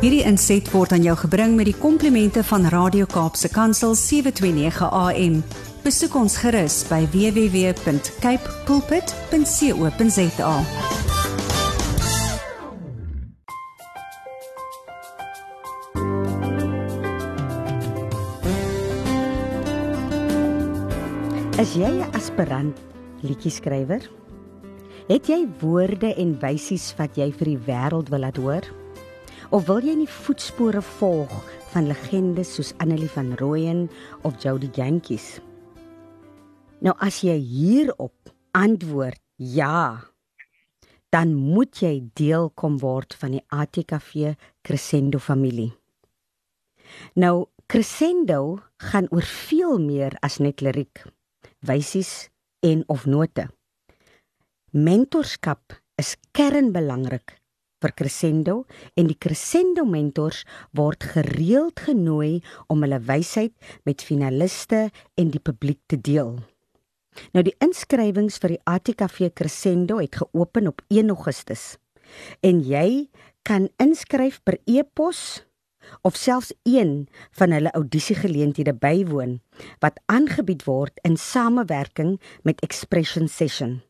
[0.00, 5.34] Hierdie inset word aan jou gebring met die komplimente van Radio Kaapse Kansel 729 AM.
[5.84, 10.54] Besoek ons gerus by www.cape pulpit.co.za.
[21.60, 22.76] Is jy 'n aspirant
[23.20, 24.08] liedjie-skrywer?
[25.12, 28.79] Het jy woorde en wysies wat jy vir die wêreld wil laat hoor?
[29.50, 31.32] Of wil jy in die voetspore volg
[31.72, 33.88] van legendes soos Annelie van Rooyen
[34.22, 35.40] of Jody Jantjies?
[36.78, 40.06] Nou as jy hierop antwoord ja,
[41.10, 45.72] dan moet jy deel kom word van die ATKV Crescendo familie.
[47.18, 51.02] Nou Crescendo gaan oor veel meer as net liriek
[51.66, 52.30] wysies
[52.62, 53.48] en of note.
[54.70, 57.39] Mentorskap is kernbelangrik
[57.80, 58.54] vir Crescendo
[58.98, 60.44] en die Crescendo mentors
[60.76, 63.54] word gereeld genooi om hulle wysheid
[63.88, 66.38] met finaliste en die publiek te deel.
[67.34, 71.76] Nou die inskrywings vir die ATKV Crescendo het geopen op 1 Augustus.
[72.42, 73.08] En jy
[73.46, 75.42] kan inskryf per e-pos
[76.06, 77.08] of selfs een
[77.38, 79.38] van hulle audisiegeleenthede bywoon
[79.82, 83.80] wat aangebied word in samewerking met Expression Session.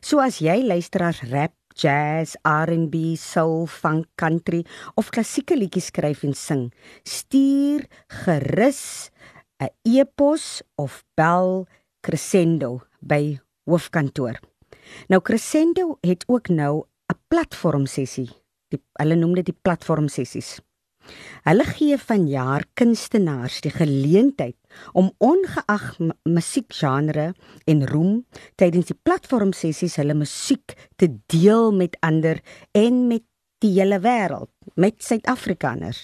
[0.00, 4.64] So as jy luisteraars rap, jazz, R&B, soul, funk, country
[4.96, 6.72] of klassieke liedjies skryf en sing,
[7.04, 7.86] stuur
[8.24, 9.10] gerus
[9.60, 11.66] 'n e-pos of bel
[12.00, 14.38] Crescendo by hoofkantoor.
[15.08, 18.30] Nou Crescendo het ook nou 'n platform sessie.
[18.68, 20.60] Die hulle noem dit die platform sessies.
[21.46, 24.56] Hulle gee vanjaar kunstenaars die geleentheid
[24.92, 25.94] om ongeag
[26.26, 27.32] musiekgenre
[27.70, 28.24] en roem
[28.58, 32.42] tydens die platformsessies hulle musiek te deel met ander
[32.74, 33.22] en met
[33.64, 36.02] die hele wêreld met Suid-Afrikaners.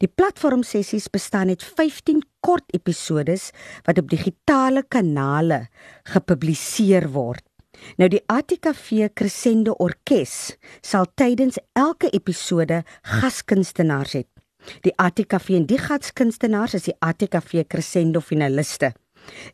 [0.00, 3.50] Die platformsessies bestaan uit 15 kort episodes
[3.84, 5.66] wat op digitale kanale
[6.08, 7.44] gepubliseer word.
[8.00, 12.80] Nou die ATKV Crescendo Orkees sal tydens elke episode
[13.18, 14.24] gaskunstenaars hê
[14.86, 18.92] Die ATKV en die gatskunstenaars is die ATKV Crescendo finaliste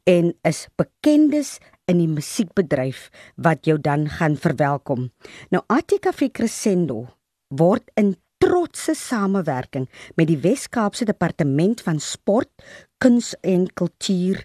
[0.09, 1.57] en is bekendes
[1.91, 3.09] in die musiekbedryf
[3.41, 5.11] wat jou dan gaan verwelkom.
[5.51, 7.07] Nou ATKV Crescendo
[7.49, 9.87] word in trotse samewerking
[10.19, 12.51] met die Wes-Kaapse Departement van Sport,
[12.99, 14.43] Kuns en Kultuur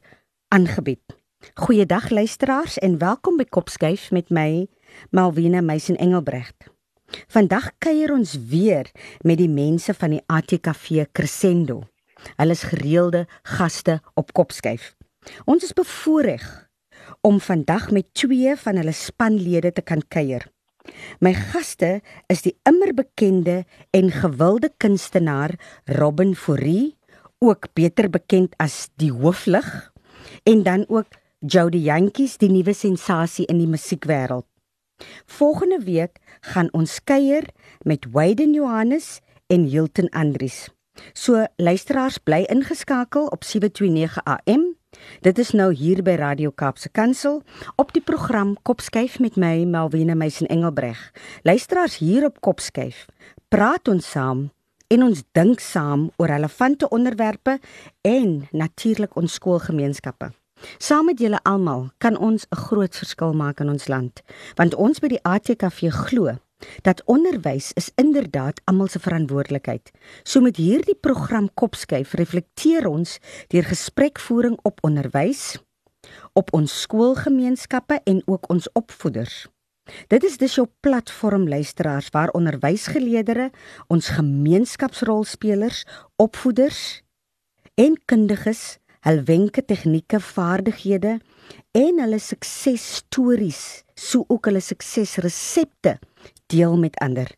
[0.54, 1.18] aangebied.
[1.54, 4.68] Goeiedag luisteraars en welkom by Kopskuif met my
[5.12, 6.77] Malvina Meisen Engelbrecht.
[7.08, 8.90] Vandag kuier ons weer
[9.24, 11.82] met die mense van die ATKV Crescendo.
[12.36, 14.96] Hulle is gereelde gaste op Kopskyf.
[15.46, 16.46] Ons is bevoorreg
[17.22, 20.48] om vandag met twee van hulle spanlede te kan kuier.
[21.20, 22.02] My gaste
[22.32, 23.64] is die immer bekende
[23.96, 25.56] en gewilde kunstenaar
[26.00, 26.96] Robin Fourie,
[27.40, 29.68] ook beter bekend as die Hooflig,
[30.44, 34.47] en dan ook Jody Jantjies, die nuwe sensasie in die musiekwêreld.
[35.26, 37.44] Volgende week gaan ons kuier
[37.80, 40.68] met Wayden Johannes en Hilton Andries.
[41.14, 44.76] So luisteraars bly ingeskakel op 729 AM.
[45.22, 47.42] Dit is nou hier by Radio Kaapse Kansel
[47.76, 51.12] op die program Kopskyf met my Melvina Meisen Engelbreg.
[51.44, 53.06] Luisteraars hier op Kopskyf,
[53.48, 54.48] praat ons saam
[54.88, 57.60] en ons dink saam oor relevante onderwerpe
[58.02, 60.32] en natuurlik ons skoolgemeenskappe.
[60.78, 64.22] Saam met julle almal kan ons 'n groot verskil maak in ons land,
[64.56, 66.38] want ons by die ATKV glo
[66.82, 69.92] dat onderwys is inderdaad almal se verantwoordelikheid.
[70.24, 75.58] So met hierdie program Kopskyf reflekteer ons deur gesprekvoering op onderwys,
[76.34, 79.46] op ons skoolgemeenskappe en ook ons opvoeders.
[80.08, 83.54] Dit is dus jou platform luisteraars waar onderwysgeleerders,
[83.88, 85.86] ons gemeenskapsrolspelers,
[86.16, 87.02] opvoeders
[87.76, 91.18] en kundiges hul wenke, tegnieke, vaardighede
[91.78, 95.98] en hulle suksesstories, so ook hulle suksesresepte
[96.52, 97.30] deel met ander.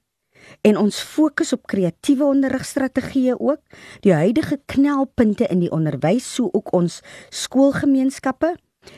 [0.61, 3.61] En ons fokus op kreatiewe onderrigstrategieë ook,
[4.01, 8.55] die huidige knelpunte in die onderwys, so ook ons skoolgemeenskappe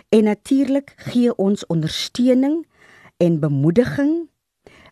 [0.09, 2.61] en natuurlik gee ons ondersteuning
[3.17, 4.29] en bemoediging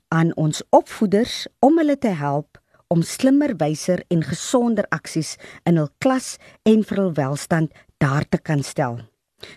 [0.07, 2.58] aan ons opvoeders om hulle te help
[2.89, 5.35] om slimmer, wyser en gesonder aksies
[5.69, 8.99] in hul klas en vir hul welstand daar te kan stel.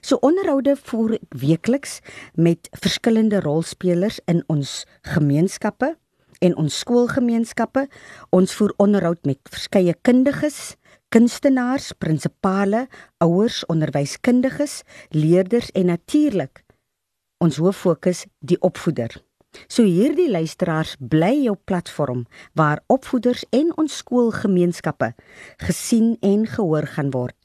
[0.04, 1.98] So onderhoude voer ek weekliks
[2.38, 4.82] met verskillende rolspelers in ons
[5.14, 5.94] gemeenskappe
[6.42, 7.86] en ons skoolgemeenskappe.
[8.34, 10.76] Ons voer onderhoud met verskeie kundiges,
[11.14, 12.86] kunstenaars, prinsipale,
[13.22, 16.64] ouers, onderwyskundiges, leerders en natuurlik
[17.42, 19.16] ons hoof fokus die opvoeder.
[19.66, 22.26] So hierdie luisteraars bly jou platform
[22.58, 25.12] waar opvoeders en ons skoolgemeenskappe
[25.66, 27.36] gesien en gehoor gaan word.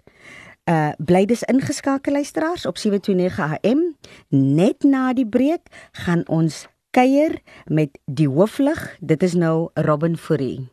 [0.67, 3.83] Uh bly dis ingeskakel luisteraars op 729 AM.
[4.29, 8.97] Net na die breek gaan ons kuier met die hooflig.
[8.99, 10.67] Dit is nou Robin Fourie.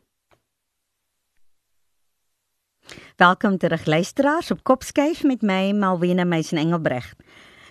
[3.16, 7.14] Welkom terug luisteraars op Kopskyf met my Malwena Meisen Engelbreg.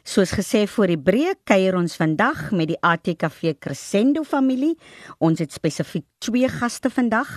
[0.04, 4.74] Soos gesê voor die breek kuier ons vandag met die ATKV Crescendo familie.
[5.24, 7.30] Ons het spesifiek twee gaste vandag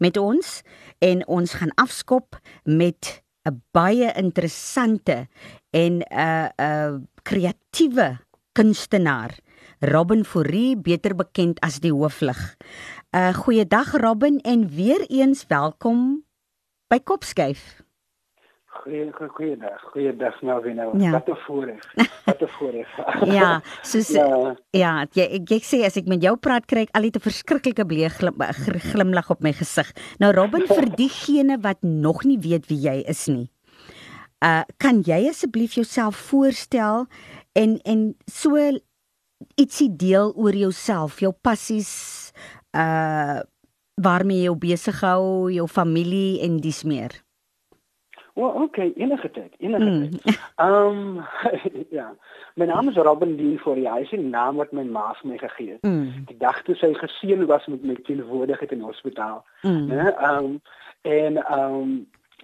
[0.00, 0.62] met ons
[1.04, 5.28] en ons gaan afskop met 'n baie interessante
[5.70, 8.18] en 'n uh, 'n uh, kreatiewe
[8.52, 9.36] kunstenaar,
[9.80, 12.56] Robin Fourie, beter bekend as die hooflig.
[13.12, 16.24] 'n uh, Goeiedag Robin en weer eens welkom
[16.88, 17.85] by Kopskyf.
[18.86, 19.82] Goeie goeiedag.
[19.90, 20.76] Goeiedag Melvin.
[21.00, 21.10] Ja.
[21.10, 21.94] Wat 'n voorreg.
[22.24, 22.88] Wat 'n voorreg.
[23.38, 27.02] ja, soos ja, ja jy, ek, sê as ek met jou praat kry ek al
[27.02, 28.38] 'n verskriklike bleek glim,
[28.92, 29.90] glimlag op my gesig.
[30.18, 33.50] Nou Robin vir diegene wat nog nie weet wie jy is nie.
[34.38, 37.06] Uh kan jy asseblief jouself voorstel
[37.58, 38.54] en en so
[39.58, 42.32] ietsie deel oor jouself, jou passies
[42.70, 43.42] uh
[43.96, 47.25] waarmee jy besig hou, jou familie en dis meer.
[48.36, 50.10] Well, okay, enige tyd, enige mm.
[50.10, 50.40] tyd.
[50.54, 51.24] Ehm um,
[51.98, 52.14] ja.
[52.54, 55.38] My naam is Robin Lee vir die huis en naam wat my ma vir my
[55.40, 55.86] gegee het.
[55.88, 56.26] Mm.
[56.28, 59.40] Die dag toe sy geseën was met my teenwoordigheid in die hospitaal.
[59.62, 59.86] Mm.
[59.88, 60.10] Né?
[60.12, 60.60] Ehm um,
[61.00, 61.94] en ehm um,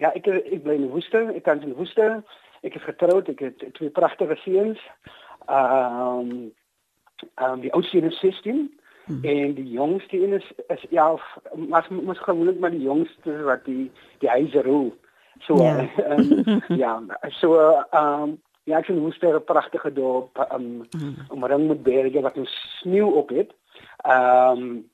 [0.01, 2.23] ja, ek ek bly in Woester, ek kan in Woester.
[2.65, 4.81] Ek is getroud, ek het twee pragtige seuns.
[5.45, 6.33] Ehm um,
[7.35, 8.65] ehm um, die oudste is 16
[9.03, 9.23] Hmm.
[9.23, 11.37] En die jongste een is is 11,
[11.67, 14.93] maar mos gewoonlik maar die jongste wat die die.
[15.39, 17.55] So ja, um, ja so
[17.91, 21.15] ehm um, ja, ek sien hoe sterk 'n pragtige dorp um, mm.
[21.29, 23.51] omring met berge wat nou sneeu op het.
[23.97, 24.89] Ehm um,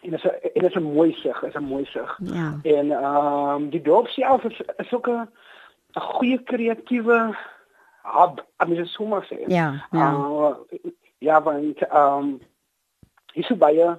[0.00, 2.18] en dit is 'n dit is 'n mooi sig, is 'n mooi sig.
[2.22, 2.58] Ja.
[2.62, 5.28] En ehm um, die dorp self is is ook 'n
[5.94, 7.36] 'n goeie kreatiewe
[8.02, 9.46] hub, I mean sommer sê.
[9.46, 9.86] Ja.
[9.90, 10.54] Ja, uh,
[11.18, 12.40] ja want ehm um,
[13.32, 13.98] hier so baie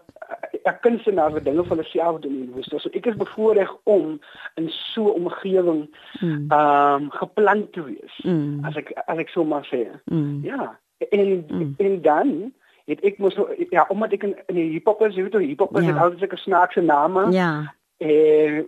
[0.65, 2.69] ek kunstenaar wat dinge van homself doen en woes.
[2.69, 4.19] So ek is bevoorreg om
[4.55, 5.81] in so 'n omgewing
[6.19, 6.45] hmm.
[6.49, 7.03] ehm mm.
[7.03, 8.15] um, geplant te wees.
[8.23, 8.65] Mm.
[8.65, 9.87] As ek as ek so maar sê.
[10.05, 10.39] Mm.
[10.43, 10.79] Ja.
[11.09, 11.73] En mm.
[11.77, 12.53] en dan
[12.85, 13.37] het ek mos
[13.69, 15.93] ja, omdat ek in, in die hiphop is, jy weet hiphop is, ja.
[15.93, 17.31] het altyd seker snaakse name.
[17.31, 17.73] Ja.
[17.97, 18.65] En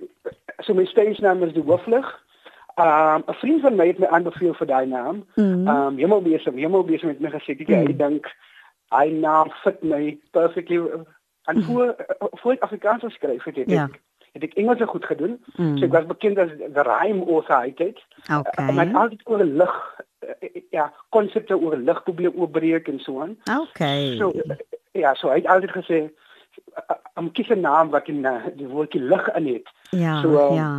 [0.60, 2.26] so my stage naam is die Hooflig.
[2.78, 5.26] Um 'n vriend van my het my aanbeveel vir daai naam.
[5.36, 5.68] Mm.
[5.68, 7.98] Um Hemel besig, Hemel besig met my gesê, ek mm.
[7.98, 8.30] dink
[8.94, 10.80] hy naam fit my perfectly
[11.48, 11.96] en voor
[12.32, 13.88] voor Afrikaans geskryf het ek ja.
[14.32, 15.78] het ek Engels goed gedoen mm.
[15.78, 18.04] so ek was bekend as the rhyme author het
[18.40, 19.76] okay maar altyd oor lig
[20.20, 24.32] eh, ja konsepte oor lig probeer oopbreek en so aan okay so
[24.92, 26.04] ja so hy het altyd gesê
[27.16, 30.56] om kies 'n naam wat in eh, die woordjie lig in het ja so um,
[30.56, 30.72] ja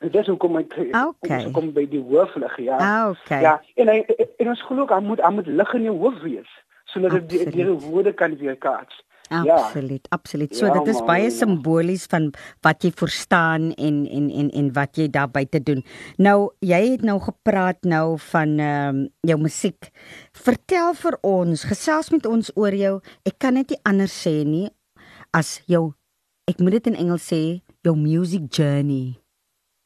[0.00, 1.50] Dit is hoekom ek okay.
[1.52, 2.76] kom by die hooflig ja.
[3.10, 3.40] Okay.
[3.44, 3.98] Ja, en hy
[4.40, 6.52] en ons glo ook hy moet hy moet lig in jou hoof wees
[6.88, 9.04] sodat dit die woorde kan weerkaats.
[9.30, 10.10] Absoluut, ja.
[10.16, 10.56] absoluut.
[10.56, 11.34] So ja, dit is man, baie ja.
[11.34, 12.30] simbolies van
[12.66, 15.84] wat jy verstaan en en en en wat jy daar buite doen.
[16.18, 19.92] Nou, jy het nou gepraat nou van ehm um, jou musiek.
[20.34, 22.98] Vertel vir ons, gesels met ons oor jou.
[23.22, 24.68] Ek kan dit nie anders sê nie
[25.30, 25.92] as jou
[26.50, 29.20] ek moet dit in Engels sê, jou music journey.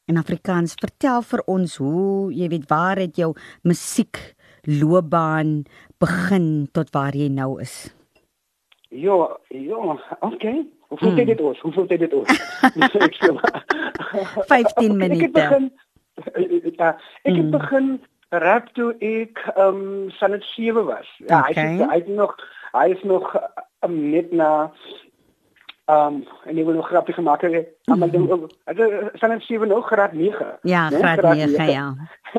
[0.09, 3.31] In Afrikaans, vertel vir ons hoe, jy weet, waar het jou
[3.65, 4.17] musiek
[4.65, 5.63] loopbaan
[6.01, 7.93] begin tot waar jy nou is?
[8.95, 10.65] Ja, ja, okay.
[10.87, 11.25] Hoe voel hmm.
[11.25, 11.59] dit ons?
[11.59, 12.29] Hoe voel dit ons?
[14.47, 15.25] 15 minute.
[15.25, 15.71] Ek begin
[16.79, 16.95] ja,
[17.27, 17.51] ek het hmm.
[17.51, 17.89] begin
[18.29, 21.09] rap toe ek ehm um, sanet 7 was.
[21.27, 21.75] Ja, okay.
[21.75, 22.35] hy is hy is nog
[22.71, 23.35] hy is nog
[23.83, 24.71] um, net na
[25.85, 27.67] ehm um, en ek wil nog grappie gemaak het.
[27.85, 30.57] Maar dan het sanet 7 nog graad 9.
[30.61, 31.95] Ja, nee, graad 9, 9 ja.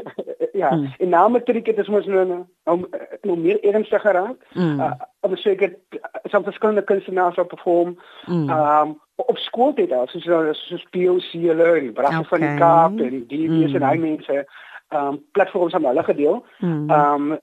[0.63, 0.95] ja, hmm.
[0.99, 2.89] en na matriek het ons mos nou nou,
[3.23, 4.37] nou meer ernstig geraak.
[4.53, 4.81] Hmm.
[4.81, 5.77] Uh, op seker
[6.25, 7.99] some verskillende kunstenaars op perform.
[8.25, 8.51] Hmm.
[8.51, 12.29] Um op skool het daar soos soos POC hulle en Brasse okay.
[12.29, 14.47] van die Kaap en die wie is en hy mense
[14.95, 16.45] um platforms aan hulle gedeel.
[16.59, 16.91] Hmm.
[16.91, 17.39] Um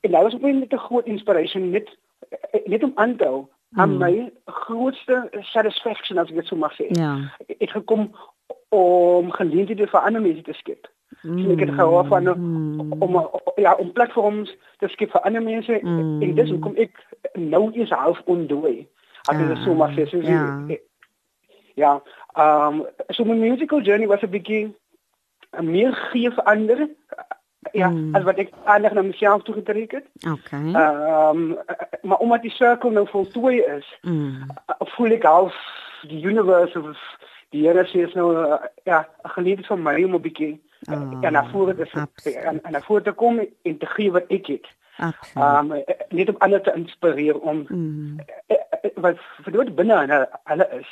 [0.00, 1.96] en daar was ook net 'n groot inspirasie net
[2.64, 3.98] net om aan te hou aan hmm.
[3.98, 6.88] my grootste satisfaction as ek dit sou mag sê.
[6.96, 7.16] Ja.
[7.58, 8.08] Ek gekom
[8.74, 10.88] om geleenthede vir ander mense te skep.
[11.22, 11.38] Mm.
[11.42, 12.92] So ek het gehou van mm.
[13.02, 13.16] om,
[13.56, 16.20] ja, om platforms te skep vir ander mense mm.
[16.22, 17.00] en dis hoekom ek
[17.34, 18.86] nou is half ondooi.
[19.28, 20.44] Ek het so maar sê so ja.
[21.78, 21.92] Ja,
[22.34, 24.74] ehm um, so my musical journey was 'n bietjie
[25.62, 26.88] meer gee vir ander
[27.72, 28.14] Ja, mm.
[28.14, 30.06] as wat ek aandag na myself toe getrek het.
[30.22, 30.72] Okay.
[30.72, 31.58] Ehm um,
[32.02, 34.46] maar omdat die sirkel nou voltooi is, mm.
[34.94, 35.56] voel ek half
[36.08, 36.96] die universe of
[37.50, 40.60] die Here sê is nou uh, ja, 'n geleentheid vir my om 'n bietjie
[40.90, 41.86] oh, ja, na vore te
[42.30, 44.66] en na vore te kom en te gee wat ek het.
[44.98, 48.18] Ehm um, net om ander te inspireer om mm.
[48.94, 50.90] wat vir dit binne hulle hulle is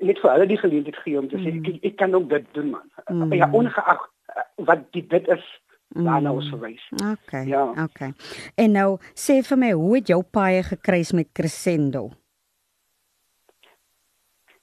[0.00, 1.64] net vir hulle die geleentheid gee om te sê mm.
[1.64, 2.90] ek, ek kan ook dit doen man.
[3.08, 3.32] Mm.
[3.32, 4.10] Ja ongeag
[4.56, 5.44] wat die dit is
[5.88, 6.82] daarna ons verwys.
[7.12, 7.46] Okay.
[7.46, 7.70] Ja.
[7.84, 8.12] Okay.
[8.54, 12.10] En nou sê vir my hoe het jou paie gekruis met Crescendo?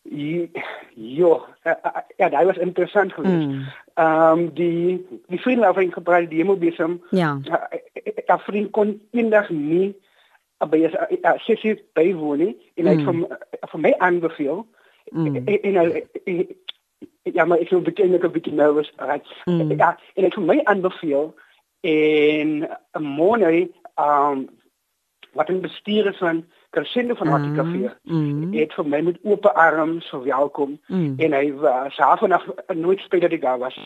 [0.04, 1.40] Ja,
[2.18, 3.48] ja, dat was interessant geweest.
[3.48, 3.64] Mm.
[3.94, 7.02] Ehm um, die die vriend waarvan ik gebruik die hemelbesem.
[7.10, 7.40] Ja.
[8.26, 9.96] Dat vriend kon eendag nie
[10.70, 13.26] by 'n sessie bywoon en hy het mm.
[13.28, 13.38] vir
[13.72, 14.68] vir my aanbeveel
[15.12, 15.36] mm.
[15.36, 16.48] en hy
[17.22, 19.28] ja, maar ek voel baie net 'n bietjie nervous, right?
[19.46, 19.72] Mm.
[19.78, 21.34] Ja, en ek het my aanbeveel
[21.82, 22.68] en
[23.00, 23.70] 'n môre
[24.00, 24.50] um,
[25.34, 27.98] wat 'n bestuur is van Crescendo van Artica 4.
[28.04, 28.18] Mm.
[28.18, 28.54] Mm.
[28.54, 31.14] Het vir my met oop arms verwelkom mm.
[31.18, 33.78] en hy was uh, vanaf nooit spesiaal dat ek daar was.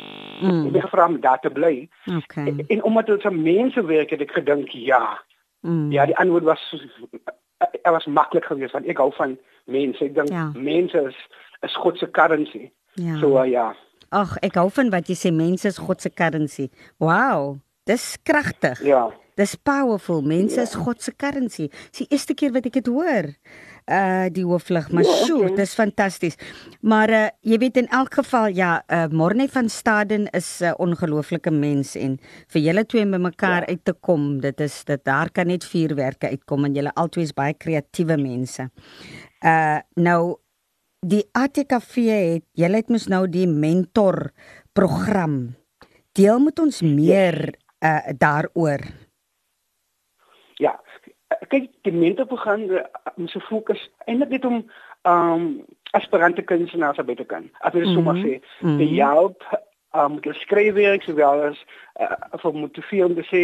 [0.42, 0.68] Mm.
[0.68, 1.90] Ek het gevra om daar te bly.
[2.06, 2.48] Okay.
[2.48, 5.20] En, en omdat dit so mense werk het ek gedink ja.
[5.62, 5.92] Mm.
[5.92, 6.64] Ja, die antwoord was
[7.72, 10.04] dit was maklik geweest want ek hou van mense.
[10.06, 10.52] Ek dink ja.
[10.56, 11.20] mense is
[11.66, 12.70] is God se currency.
[12.98, 13.20] Ja.
[13.22, 13.72] So uh, ja.
[14.10, 16.70] Ag, ek hou van wat jy sê mense is God se currency.
[17.04, 17.58] Wow.
[17.88, 18.82] Dis kragtig.
[18.88, 19.08] Ja.
[19.38, 20.24] Dis powerful.
[20.26, 20.82] Mense is ja.
[20.82, 21.68] God se currency.
[21.92, 23.30] Dis die eerste keer wat ek dit hoor.
[23.88, 25.54] Uh die hooflig, maar ja, so, okay.
[25.62, 26.36] dis fantasties.
[26.84, 30.74] Maar uh jy weet in elk geval ja, uh Morne van Staden is 'n uh,
[30.84, 32.18] ongelooflike mens en
[32.52, 33.68] vir julle twee bymekaar ja.
[33.72, 37.34] uit te kom, dit is dit daar kan net vuurwerke uitkom en julle albei is
[37.34, 38.70] baie kreatiewe mense.
[39.40, 40.36] Uh nou
[41.08, 44.32] die ATKV het julle het mos nou die mentor
[44.76, 45.56] program.
[46.18, 48.82] Deel met ons meer uh daaroor
[50.58, 50.74] ja,
[51.52, 52.66] kyk die mentorprogram
[53.16, 54.62] moet se fokus eintlik net om
[55.08, 55.50] ehm um,
[55.96, 57.48] aspirante kunstenaars beter kan.
[57.64, 58.26] As jy sommer mhm.
[58.26, 58.78] sê, mm -hmm.
[58.78, 59.44] die help
[59.96, 61.66] um met skryfwerk sowel as
[62.02, 63.44] uh, vir motiveer om te sê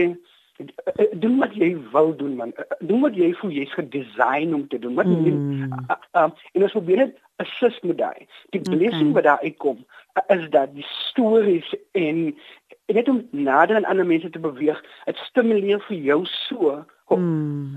[1.13, 2.53] doen wat jy wil doen man.
[2.79, 4.93] Doen wat jy voel jy's gedesign om te doen.
[4.95, 5.73] Wat mm.
[5.89, 8.27] uh, uh, en as probeer net assist met daai.
[8.49, 9.13] Die blessing okay.
[9.13, 9.85] wat daar uitkom
[10.27, 12.37] is dat die stories en
[12.85, 17.73] net om nader aan ander mense te beweeg, dit stimuleer vir jou so Hmm.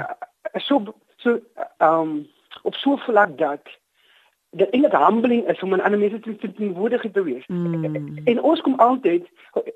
[0.52, 1.40] So so
[1.78, 2.26] um
[2.62, 3.60] op so vlak dat
[4.50, 7.46] dat in 'n humbling is om aan ander mense te teenwoordig te wees.
[7.46, 8.18] Hmm.
[8.24, 9.28] En ons kom altyd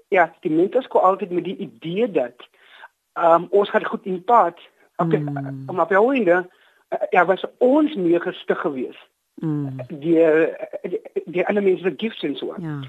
[0.08, 2.48] ja, die mense kom altyd met die idee dat
[3.14, 4.58] um ons gaan goed in pad.
[4.96, 5.62] Okay, hmm.
[5.66, 6.48] om op jou einde
[7.10, 9.09] ja, was ons meer gestig geweest.
[9.40, 9.76] Mm.
[9.88, 10.18] Die
[10.82, 12.54] die, die ander mense gifts en so.
[12.58, 12.80] Ja.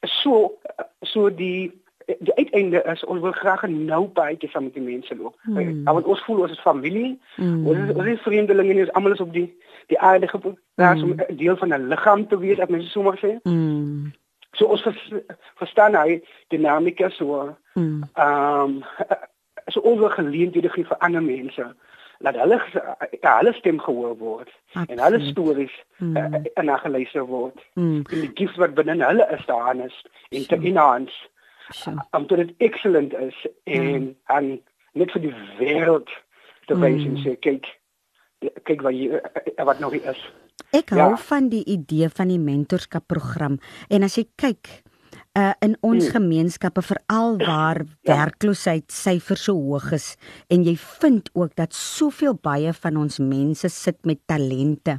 [0.00, 0.58] So
[1.02, 1.72] so die
[2.18, 5.34] die uiteinde is ons wil graag 'n nou baie saam met die mense loop.
[5.42, 5.84] Hmm.
[5.84, 7.18] Want ons voel ons is familie.
[7.34, 7.66] Hmm.
[7.66, 11.10] Ons is ons is vriendelinge en ons almal is op die die aarde geplaas hmm.
[11.10, 13.38] om 'n deel van 'n liggaam te wees, as mense sommer sê.
[13.42, 14.12] Hmm.
[14.52, 15.12] So ons vers,
[15.54, 17.56] verstaan hy dinamika so.
[17.72, 18.02] Hmm.
[18.14, 18.84] Ehm um,
[19.66, 21.74] so oor geleenthede gee vir ander mense
[22.20, 22.60] dat hulle
[23.20, 24.90] ja, hulle stem gehoor word Absoluut.
[24.90, 26.16] en hulle stories mm.
[26.16, 27.60] uh, nageluister word.
[27.74, 28.02] Mm.
[28.10, 29.96] En die gifts wat binne hulle is daar is
[30.28, 31.28] en te enhance
[32.10, 34.58] omdat dit excellent is en mm.
[34.92, 36.10] net vir die wêreld
[36.66, 37.24] te wys en mm.
[37.24, 37.68] sê kyk
[38.68, 39.20] kyk wat jy
[39.68, 40.20] wat nog is.
[40.76, 41.18] Ek hou ja.
[41.30, 43.58] van die idee van die mentorskap program
[43.88, 44.80] en as jy kyk
[45.38, 46.10] uh in ons mm.
[46.10, 48.14] gemeenskappe veral waar ja.
[48.14, 50.16] werkloosheid syfers so hoog is
[50.48, 54.98] en jy vind ook dat soveel baie van ons mense sit met talente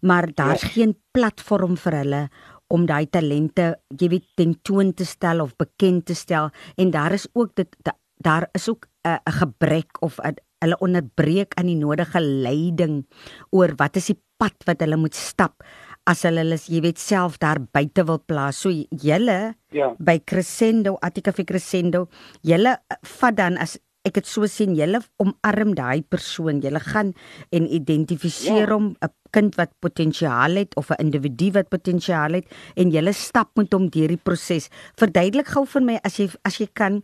[0.00, 0.68] maar daar's ja.
[0.68, 2.22] geen platform vir hulle
[2.68, 7.26] om daai talente, jy weet, tentoon te stel of bekend te stel en daar is
[7.32, 7.76] ook dit
[8.18, 13.06] daar is ook 'n uh, gebrek of a, hulle onderbreek aan die nodige leiding
[13.50, 15.62] oor wat is die pad wat hulle moet stap
[16.08, 18.62] as hulle hulle jy weet self daar buite wil plaas.
[18.62, 19.38] So julle
[19.74, 19.92] ja.
[19.98, 22.06] by Crescendo, Attica vir Crescendo,
[22.46, 22.78] julle
[23.20, 23.76] vat dan as
[24.08, 26.62] ek het so sien julle omarm daai persoon.
[26.64, 27.14] Julle gaan
[27.54, 28.74] en identifiseer ja.
[28.74, 29.08] hom ja.
[29.08, 32.46] 'n kind wat potensiaal het of 'n individu wat potensiaal het
[32.76, 34.70] en julle stap met hom deur die proses.
[34.96, 37.02] Verduidelik gou vir my as jy as jy kan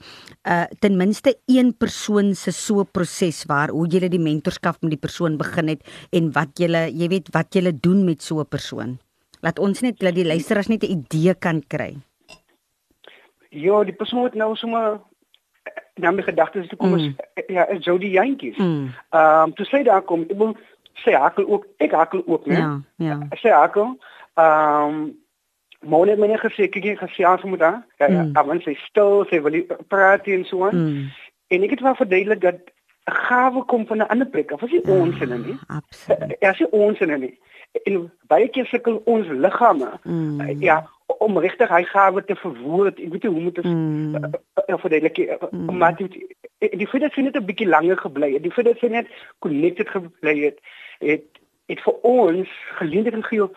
[0.49, 5.04] uh ten minste een persoon se so proses waar hoe julle die mentorskap met die
[5.06, 5.82] persoon begin het
[6.12, 8.99] en wat julle jy weet wat julle doen met so 'n persoon.
[9.42, 11.96] Laat ons net laat die luisteraars net 'n idee kan kry.
[13.50, 15.00] Ja, die persoon moet nou sommer
[15.94, 16.98] na my gedagtes toe kom mm.
[16.98, 18.56] is ja, is Jody Jantjies.
[18.56, 18.90] Mm.
[19.10, 20.56] Ehm um, toe sê daar kom ek wil
[21.04, 22.58] sê hakel ook ek hakel ook, né?
[22.58, 23.18] Ja, ja.
[23.42, 23.96] Sê hakel.
[24.34, 25.04] Ehm um,
[25.84, 27.82] môre het myne gesê kyk jy gesels met haar.
[27.98, 28.46] Ja, ja, mm.
[28.46, 30.76] want sy stil, sy wil praat en so aan.
[30.76, 31.10] Mm.
[31.54, 32.60] En ek het wel verduidelik dat
[33.04, 34.62] 'n gawe kom van 'n ander plek af.
[34.62, 35.58] As jy ons in nie.
[35.66, 36.36] Absoluut.
[36.40, 37.38] Ja, as jy ons in nie.
[37.84, 39.90] En baie keer sukkel ons liggame.
[40.02, 40.60] Mm.
[40.60, 42.99] Ja, om regtig hy gawe te verwoord.
[42.99, 44.14] Ek weet nie hoe moet dit mm.
[44.14, 44.30] uh,
[44.66, 45.28] uh, verduidelik nie.
[45.50, 45.78] Mm.
[45.78, 46.08] Maar die
[46.58, 48.42] die feit dat sy net 'n bietjie langer gebly het.
[48.42, 49.08] Die feit dat sy net
[49.38, 50.61] connected gebly het,
[50.99, 51.26] het
[51.66, 52.49] het vir ons
[52.80, 53.49] geleentheid gegee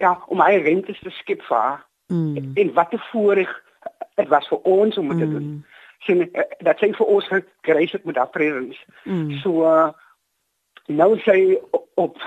[0.00, 1.86] ja, om hy rente te skep vir haar.
[2.08, 2.52] Mm.
[2.54, 3.52] En wat te voorreg
[4.14, 5.22] dit was vir ons om dit mm.
[5.22, 5.48] te doen.
[5.48, 5.64] Mm
[6.04, 6.24] sien
[6.64, 8.80] dat sy vir ons gekry het met haar presence.
[9.04, 9.38] Mm.
[9.42, 9.88] So uh,
[10.86, 12.18] nou sy op op,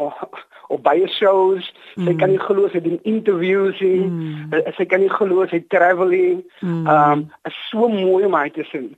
[0.74, 1.66] op baie shows,
[1.96, 2.06] mm.
[2.06, 4.06] sy kan nie glo sy doen interviews nie.
[4.06, 4.54] Mm.
[4.54, 6.44] Eh, sy kan nie glo sy traveling.
[6.62, 6.86] Mm.
[6.86, 8.92] Um is so mooi om haar te sien.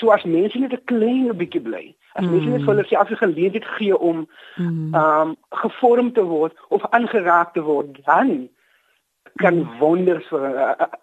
[0.00, 1.84] So as mense net 'n klein bietjie bly.
[2.16, 2.64] As mense net mm.
[2.64, 4.26] vir hulle self die geleentheid gee om
[4.56, 4.94] mm.
[4.94, 8.48] um gevorm te word of aangeraak te word, dan
[9.42, 9.78] kan mm.
[9.80, 10.48] wonders vir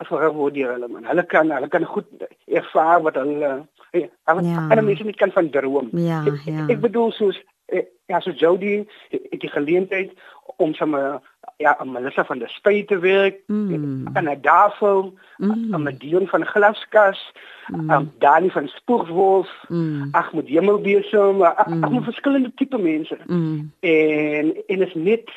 [0.09, 1.05] vir word hier hulle man.
[1.05, 2.09] Hulle kan hulle kan goed
[2.47, 3.53] ervaar wat hulle
[3.91, 5.89] ja, hulle mense net kan van droom.
[5.93, 6.33] Ja, ja.
[6.33, 7.50] Ek, ek bedoel soos eh,
[8.05, 10.11] ja, so Jody het die geleentheid
[10.55, 11.21] om sommer
[11.57, 14.07] ja, om Melissa van der Spy te werk mm.
[14.13, 15.73] en 'n daarvoor mm.
[15.73, 17.31] om 'n Dion van Glaskas,
[17.67, 17.89] mm.
[17.89, 20.07] um, Dani van Spoegwolf, mm.
[20.11, 21.83] ag met Hemelbesem, mm.
[21.83, 23.17] ag verskillende tipe mense.
[23.25, 23.71] Mm.
[23.79, 25.29] En en is net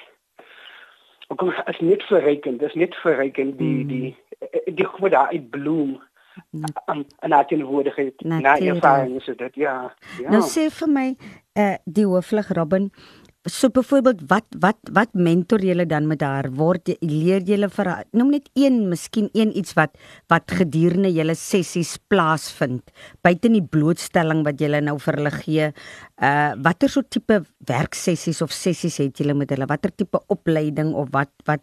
[1.37, 3.87] kom as net verrykend, dis net verrykend die mm.
[3.87, 4.17] die
[4.65, 6.03] die, die hoe daar uit bloem
[6.85, 10.31] aan aan teenwoordigheid na ervaring is dit ja, ja.
[10.31, 11.09] Nou sê vir my
[11.55, 12.91] eh uh, die hooflig Robin
[13.45, 16.47] So byvoorbeeld wat wat wat mentor jy dan met haar?
[16.57, 19.99] Word jy leer jy vir noem net een miskien een iets wat
[20.33, 22.89] wat gedurende julle sessies plaasvind
[23.21, 25.69] buite die blootstelling wat jy nou vir hulle gee.
[26.17, 29.69] Uh watter so tipe werksessies of sessies het jy met hulle?
[29.69, 31.61] Watter tipe opleiding of wat wat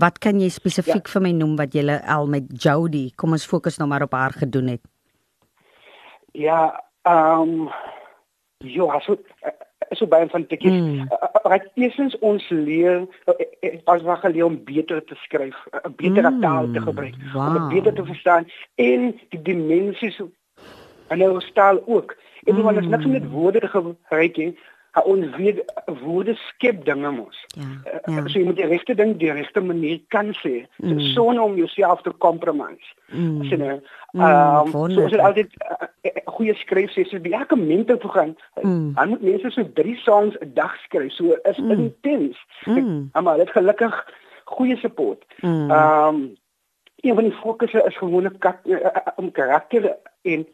[0.00, 1.12] wat kan jy spesifiek ja.
[1.12, 1.84] vir my noem wat jy
[2.16, 4.84] al met Jody kom ons fokus nou maar op haar gedoen het
[6.32, 6.60] Ja
[7.02, 7.68] ehm um,
[8.60, 9.16] ja so
[9.90, 10.72] so baie van tikkies.
[10.72, 11.08] Mm.
[11.42, 16.30] Wat eersins ons leer eh, eh, as wat geleer om beter te skryf, 'n beter
[16.30, 16.40] mm.
[16.40, 17.46] taal te gebruik, wow.
[17.46, 20.20] om dit beter te verstaan en die dimensies
[21.08, 22.16] en ons taal ook.
[22.44, 22.62] En mm.
[22.62, 24.36] wanneer ons net met woorde gebruik,
[24.90, 25.60] Ha ons weet
[26.00, 27.36] woorde skep dinge mos.
[27.54, 27.68] Ja,
[28.04, 28.22] ja.
[28.26, 30.64] So jy moet die regte ding die regte manier kan sê.
[30.82, 30.98] Mm.
[30.98, 32.94] So sonder om jouself te compromise.
[33.12, 33.44] Mm.
[33.46, 33.76] So nou,
[34.12, 38.34] mm, ehm um, so is dit altyd uh, uh, goeie skryfsessie by elke mentor program.
[38.62, 38.90] Mm.
[38.98, 41.12] Dan moet mense so 3 songs 'n dag skryf.
[41.12, 41.70] So is mm.
[41.70, 42.44] intens.
[42.64, 43.10] Mm.
[43.22, 44.04] Maar dit gelukkig
[44.44, 45.24] goeie support.
[45.40, 45.70] Ehm mm.
[45.70, 46.38] um,
[47.00, 48.52] een van die fokusse is gewoonlik
[49.16, 50.46] om karakter en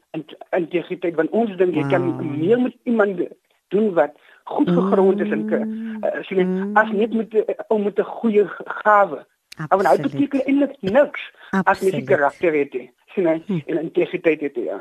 [0.51, 1.91] integriteit want ons dink jy wow.
[1.91, 3.21] kan meer met iemand
[3.69, 4.15] doen wat
[4.47, 6.77] goed gegrond is en uh, sien mm.
[6.77, 9.27] as net met uh, om met 'n goeie gawe.
[9.69, 11.67] Maar nou beteken eintlik niks Absoluut.
[11.67, 12.73] as jy die karakter het.
[13.15, 13.61] Sien jy hm.
[13.67, 14.81] en integriteit het ja.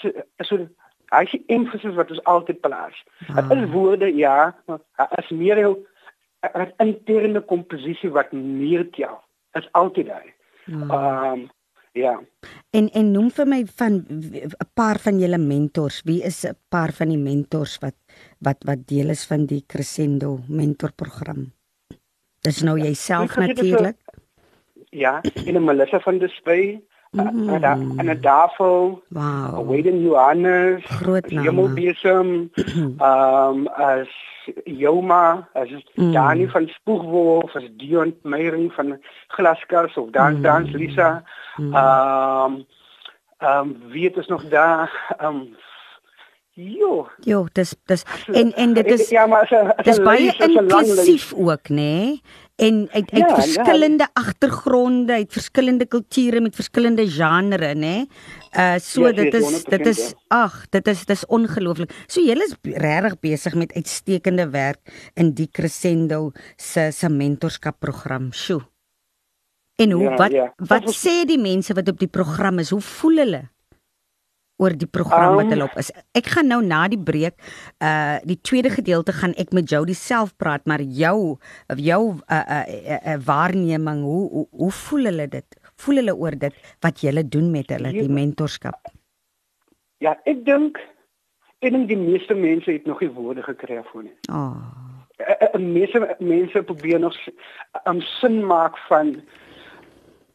[0.00, 0.68] So so
[1.14, 3.04] hy sê emphasis wat ons altyd plaas.
[3.26, 3.58] Dit ah.
[3.58, 9.20] is woorde ja, maar as meer 'n interne komposisie wat meer tel.
[9.52, 10.30] Is altyd daar.
[10.66, 11.50] Ehm um,
[11.94, 12.18] Ja.
[12.74, 16.02] En en noem vir my van 'n paar van julle mentors.
[16.02, 17.94] Wie is 'n paar van die mentors wat
[18.44, 21.52] wat wat deel is van die Crescendo mentorprogram?
[22.44, 23.96] Dis nou ja, jouself natuurlik.
[24.90, 26.80] Ja, in 'n Melissa van der Spy,
[27.10, 27.48] mm.
[27.98, 29.02] en 'n Dafo.
[29.08, 29.68] Wow.
[29.68, 30.84] Wayden Johannes.
[30.84, 31.44] Groot naam.
[31.44, 32.50] Jemelbesem.
[32.54, 34.08] Ehm um, as
[34.64, 36.12] Joma, as mm.
[36.12, 40.42] Dani van Spoegwolf, as Dion Meyering van Glaskars of Dan mm.
[40.42, 41.24] Dans Lisa.
[41.56, 41.74] Mm.
[41.74, 42.66] Ehm um,
[43.38, 45.14] ehm um, wie het ons nog daar?
[45.18, 45.56] Ehm um,
[46.54, 47.08] Jo.
[47.26, 49.48] Jo, dis dis en en dit is ja, maar
[49.82, 51.74] dis baie inklusief ook, nê?
[51.74, 52.20] Nee?
[52.62, 54.10] En uit uit ja, verskillende ja.
[54.12, 57.78] agtergronde, uit verskillende kulture met verskillende genres, nê?
[57.80, 58.06] Nee?
[58.54, 61.90] Uh so ja, dit is dit is ag, dit is dis ongelooflik.
[62.06, 68.30] So julle is regtig besig met uitstekende werk in die Crescendo se se mentorskap program.
[68.32, 68.62] Sjoe.
[69.82, 70.46] En hoe ja, wat ja.
[70.70, 72.70] wat sê die mense wat op die program is?
[72.70, 73.42] Hoe voel hulle?
[74.56, 75.90] Oor die program wat hulle op is.
[76.14, 77.36] Ek gaan nou na die breek
[77.82, 81.36] uh die tweede gedeelte gaan ek met Jody self praat, maar jou
[81.76, 85.60] jou uh uh, uh, uh waarneming, hoe, hoe hoe voel hulle dit?
[85.82, 86.54] Voel hulle oor dit
[86.86, 88.92] wat jy doen met hulle die mentorskap?
[89.98, 90.78] Ja, ek dink
[91.64, 94.16] ek dink die meeste mense het nog nie woorde gekry vir nie.
[94.30, 94.58] Oh.
[95.54, 97.32] Die meeste mense probeer nog 'n
[97.88, 99.22] um, sin maak van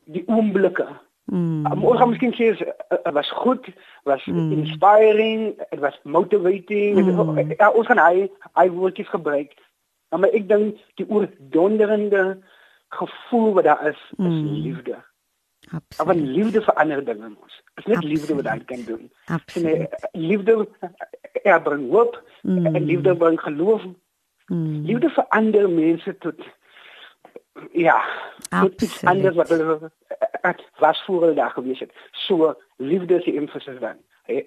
[0.10, 0.88] die oomblikke
[1.30, 1.66] Mm.
[1.70, 3.68] Um, ons gaan miskien sê dit uh, was goed,
[4.10, 4.52] was mm.
[4.52, 6.98] inspiring, it was motivating.
[6.98, 7.54] Mm.
[7.58, 9.54] Ja, ons gaan hy hy woordjies gebruik.
[10.10, 12.40] Maar ek dink die oordonderende
[12.98, 14.58] gevoel wat daar is, is mm.
[14.66, 14.98] liefde.
[15.70, 16.08] Absoluut.
[16.08, 17.56] Want liefde verander dinge mos.
[17.76, 18.18] Dit is net Absoluut.
[18.18, 19.12] liefde wat dan kan doen.
[19.26, 19.98] Absoluut.
[20.12, 20.68] En, liefde
[21.44, 22.66] ja, bring hoop mm.
[22.66, 23.86] en liefde bring geloof.
[24.48, 24.82] Mm.
[24.86, 26.42] Liefde verander mense tot
[27.72, 28.04] ja,
[28.50, 29.92] tot iets anders wat hulle
[30.80, 31.92] was voor hulle daar gewees het.
[32.12, 33.98] So liefde is die emphasis dan.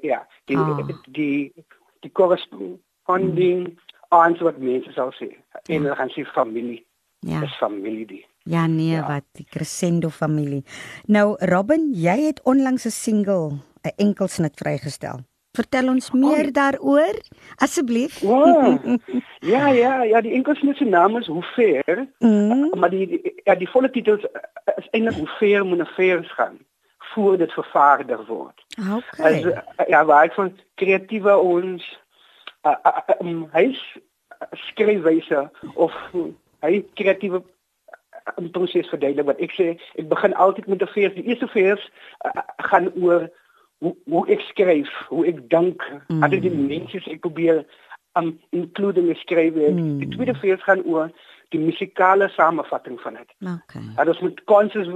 [0.00, 0.88] Ja, die oh.
[1.10, 1.52] die
[2.00, 3.78] die corresponding mm.
[4.08, 5.32] antwoord mense sal sê.
[5.66, 6.86] En hulle gaan sê familie.
[7.18, 7.40] Ja.
[7.40, 8.26] Dis familie die.
[8.44, 9.06] Ja nee, ja.
[9.06, 10.64] wat die Crescendo familie.
[11.06, 15.22] Nou Robin, jy het onlangs 'n single, 'n enkelsnit vrygestel.
[15.52, 16.52] Vertel ons meer oh.
[16.56, 17.18] daaroor
[17.56, 18.20] asseblief.
[18.20, 18.96] Wow.
[19.40, 22.06] Ja, ja, ja, die enkelsnit se naam is Hoe ver?
[22.18, 22.70] Mm.
[22.78, 24.16] Maar die, die ja, die volle titel
[24.76, 26.58] is eintlik Hoe ver moet 'n vers gaan
[27.12, 28.64] voor dit vervaardig word.
[28.78, 29.44] Okay.
[29.44, 31.98] As, ja, waar ek van kreatiewe ons
[32.62, 33.76] uh, uh, um, hy
[34.70, 35.92] skryfwyse of
[36.64, 37.42] hy kreatiewe
[38.40, 39.68] 'n proses verduidelik wat ek sê
[40.00, 41.90] ek begin altyd met 'n vers die eerste vers
[42.24, 43.28] uh, gaan oor
[43.82, 46.22] hoe hoe ek skryf hoe ek dink mm.
[46.22, 47.62] al die mense ek probeer
[48.18, 49.98] um, including die skryf mm.
[50.02, 51.10] die tweede vers gaan oor
[51.52, 54.90] die musikale samevatting van dit okay dit moet conscious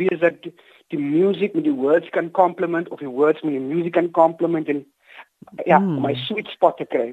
[0.00, 0.48] wees dat
[0.94, 4.68] die music met die words kan complement of die words met die music kan complement
[4.68, 4.84] en
[5.66, 6.00] ja mm.
[6.06, 7.10] my sweet spot te kry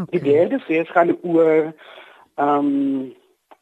[0.00, 0.10] okay.
[0.16, 1.74] die derde vers gaan oor
[2.40, 3.12] um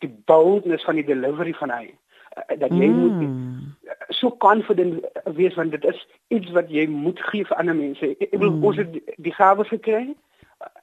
[0.03, 2.99] die boldness van die delivery van hy uh, dat jy mm.
[3.03, 3.62] moet
[4.09, 8.15] so confident wees want dit is iets wat jy moet gee vir ander mense.
[8.19, 8.65] Ek bedoel mm.
[8.65, 10.05] ons het die gawes gekry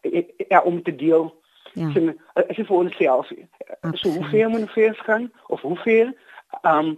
[0.03, 1.29] uh, ja om te deel.
[1.73, 1.91] Ja.
[1.93, 3.29] So, as jy vir ons self
[3.93, 6.13] so hoe ver moet ons gaan of hoe ver
[6.65, 6.97] um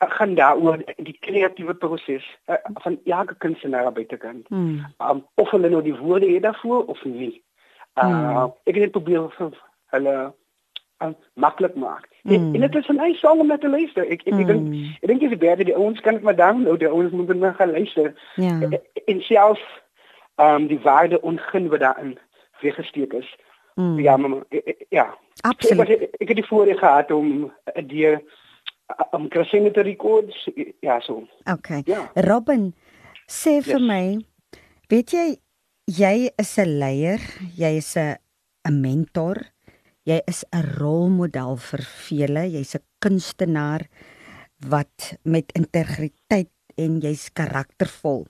[0.00, 4.42] gaan daar oor die kreatiewe proses uh, van elke kunstenaar by te kan.
[4.48, 4.86] Mm.
[4.98, 7.42] Um of hulle nou die woorde het daarvoor of nie.
[7.94, 8.52] Uh mm.
[8.64, 9.52] ek het probeer vir
[9.92, 10.16] hulle
[11.02, 12.08] uh, maklik maak.
[12.22, 12.32] Mm.
[12.32, 14.06] En, en dit is 'n nice song om net te luister.
[14.06, 14.40] Ek ek, mm.
[14.40, 17.34] ek dink ek dink jy baie die ons kan dit maar download, die ons moet
[17.34, 18.14] net gaan luister.
[18.36, 18.58] Ja.
[19.04, 19.60] En self
[20.36, 22.18] ehm um, die waarde ongun wat daarin
[22.60, 23.36] weggesteek is.
[23.74, 23.98] Mm.
[23.98, 24.42] Ja, maar
[24.88, 25.18] ja.
[25.40, 25.88] Absoluut.
[25.88, 28.18] Ek, ek, ek het die voorreg gehad om uh, die
[29.10, 30.48] om Crescendo te records.
[30.80, 31.28] Ja, so.
[31.44, 31.82] Okay.
[31.84, 32.10] Ja.
[32.14, 32.74] Robin
[33.30, 33.86] sê vir yes.
[33.86, 34.04] my,
[34.90, 35.26] weet jy
[35.90, 37.22] jy is 'n leier,
[37.56, 38.16] jy is 'n
[38.68, 39.36] 'n mentor.
[40.10, 42.42] Jy is 'n rolmodel vir vele.
[42.50, 43.86] Jy's 'n kunstenaar
[44.66, 48.26] wat met integriteit en jy's karaktervol.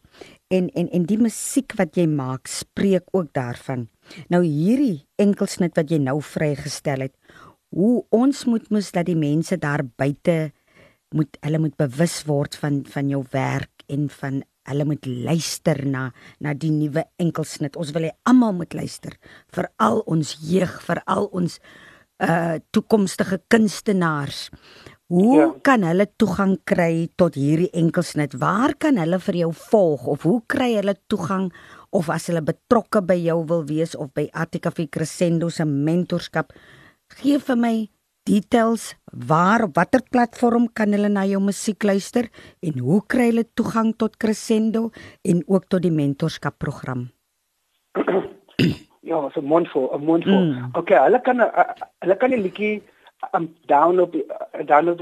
[0.48, 3.88] En en en die musiek wat jy maak spreek ook daarvan.
[4.28, 7.14] Nou hierdie enkelsnit wat jy nou vrygestel het,
[7.70, 10.52] hoe ons moet mos dat die mense daar buite
[11.14, 16.10] moet hulle moet bewus word van van jou werk en van hulle moet luister na
[16.40, 17.76] na die nuwe enkelsnit.
[17.80, 19.16] Ons wil hê almal moet luister,
[19.54, 21.60] veral ons jeug, veral ons
[22.20, 24.50] uh toekomstige kunstenaars.
[25.10, 25.46] Hoe ja.
[25.66, 28.36] kan hulle toegang kry tot hierdie enkelsnit?
[28.38, 31.48] Waar kan hulle vir jou volg of hoe kry hulle toegang
[31.90, 36.52] of as hulle betrokke by jou wil wees of by Attica Crescendo se mentorskap?
[37.18, 37.74] Gee vir my
[38.30, 38.94] details
[39.30, 42.28] waar op watter platform kan hulle na jou musiek luister
[42.66, 44.90] en hoe kry hulle toegang tot Crescendo
[45.22, 47.08] en ook tot die mentorskap program?
[49.10, 50.44] Ja, so 'n mondvol, 'n mondvol.
[50.44, 50.68] Mm.
[50.72, 52.82] Okay, hulle kan uh, hulle kan die liedjie
[53.34, 55.00] um, download uh, download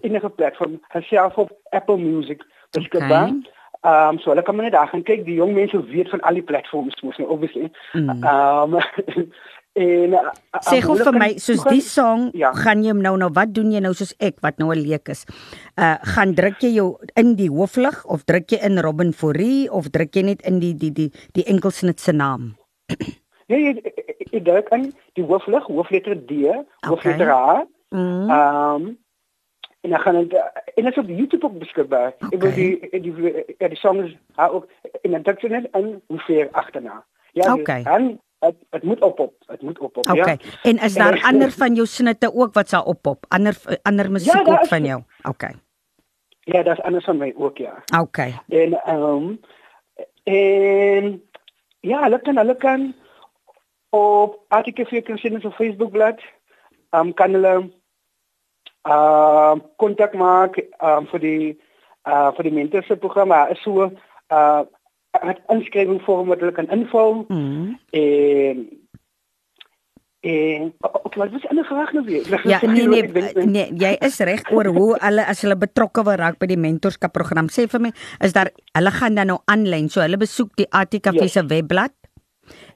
[0.00, 2.44] enige platform, selfs op Apple Music.
[2.70, 3.00] Dis okay.
[3.00, 3.44] gedaan.
[3.84, 5.24] Ehm um, so hulle kan net daar gaan kyk.
[5.24, 7.70] Die jong mense weet van al die platforms mos nou obviously.
[7.92, 8.08] Mm.
[8.22, 8.80] Ehm um,
[9.74, 10.14] En
[10.62, 12.52] sê gou vir my, soos die song, ja.
[12.54, 15.26] gaan jy nou nou wat doen jy nou soos ek wat nou 'n leek is?
[15.74, 19.90] Uh gaan druk jy jou in die hooflig of druk jy in Robin Fourie of
[19.90, 22.54] druk jy net in die die die die enkelsnit se naam?
[23.46, 23.92] Nee, jy,
[24.32, 24.86] jy druk in
[25.18, 26.48] die hooflig, hoofletter D,
[26.86, 27.66] hoofletter A.
[27.90, 28.30] Mhm.
[28.30, 28.86] Ehm mm.
[28.86, 28.98] um,
[29.84, 30.32] en dan gaan dit
[30.74, 32.14] en dit is op YouTube ook beskikbaar.
[32.16, 32.28] Okay.
[32.30, 34.68] Ek wil die die die, ja, die song is ook
[35.02, 37.04] in 'n druk net in hoe ver agterna.
[37.32, 37.82] Ja, okay.
[37.82, 39.34] en dit dit moet oppop.
[39.46, 40.16] Dit moet oppop, okay.
[40.16, 40.22] ja.
[40.22, 40.38] Okay.
[40.62, 43.26] En is daar en ander van jou snitte ook wat sal oppop?
[43.28, 45.02] Ander ander musiek ja, ook van jou?
[45.22, 45.54] Okay.
[46.40, 47.82] Ja, daar's ander van my ook, ja.
[48.00, 48.34] Okay.
[48.48, 49.40] En ehm um,
[50.24, 51.22] en
[51.80, 52.94] ja, hulle kan hulle kan
[53.90, 56.26] op artikel vir kunstenaars op Facebook bladsy
[56.90, 57.72] ehm um, kan hulle ehm
[58.92, 61.60] uh, kontak maak ehm um, vir die
[62.04, 63.32] eh uh, vir die mentorship program.
[63.50, 63.90] Is so eh
[64.36, 64.62] uh,
[65.20, 67.24] het inskrywing vorm wat hulle kan invul.
[67.28, 67.78] Mm.
[67.90, 68.68] En
[70.24, 72.40] en ook wat was 'n ander vraag nou weer?
[72.48, 76.38] Ja, nee nee, nee, jy is reg oor hoe hulle as hulle betrokke wil raak
[76.38, 77.48] by die mentorskap program.
[77.48, 81.28] Sê vir my, is daar hulle gaan dan nou aanlyn, so hulle besoek die ATKV
[81.28, 81.46] se yes.
[81.48, 81.92] webblad?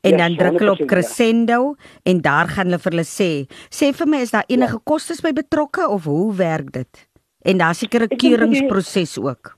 [0.01, 1.85] En ja, dan druk hulle op crescendo ja.
[2.03, 4.85] en daar gaan hulle vir hulle sê, sê vir my is daar enige ja.
[4.85, 7.09] kostes by betrokke of hoe werk dit?
[7.43, 9.58] En daar seker 'n keuringsproses ook.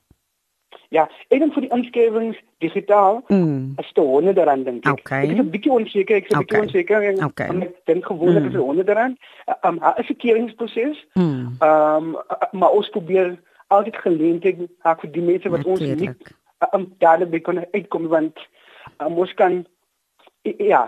[0.90, 3.74] Ja, en vir die inskrywings digitaal mm.
[3.79, 4.98] is dit 100 rand dink ek.
[4.98, 5.22] Okay.
[5.22, 6.46] Ek is 'n bietjie onseker, ek is 'n okay.
[6.46, 7.46] bietjie onseker en okay.
[7.66, 8.48] ek dink gewoonlik mm.
[8.50, 9.18] is dit 100 rand.
[9.46, 10.98] Ehm um, is 'n keuringsproses.
[11.14, 11.46] Ehm mm.
[11.68, 12.16] um,
[12.53, 15.90] maar ons probeer altyd geleentheid hak vir die mense wat Natuurlijk.
[15.90, 18.38] ons nie um, dadelik kon uitkom want
[18.98, 19.66] um, ons kan
[20.42, 20.83] ja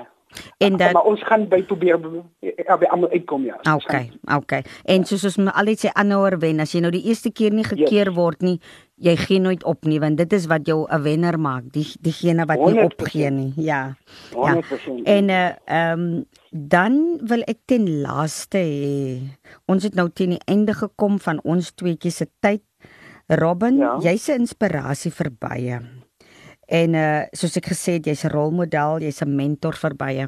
[0.58, 1.98] En dan maar ons gaan by probeer
[2.40, 3.58] ja, by almal uitkom ja.
[3.74, 4.62] Okay, okay.
[4.84, 8.10] En soos ons altyd sê aanhouer wen, as jy nou die eerste keer nie gekeer
[8.10, 8.16] yes.
[8.16, 8.58] word nie,
[9.02, 12.46] jy gee nooit op nie want dit is wat jou 'n wenner maak, die diegene
[12.46, 12.72] wat 100%.
[12.72, 13.52] nie opgee nie.
[13.56, 13.96] Ja.
[14.32, 15.04] 100%.
[15.04, 15.16] Ja.
[15.16, 19.20] En uh ehm um, dan wil ek ten laaste hê.
[19.66, 22.62] Ons het nou teen die einde gekom van ons tweetjies se tyd.
[23.26, 23.96] Robin, ja.
[24.00, 26.01] jy's 'n inspirasie vir baie.
[26.72, 30.26] En uh soos ek gesê het, jy's 'n rolmodel, jy's 'n mentor vir baie.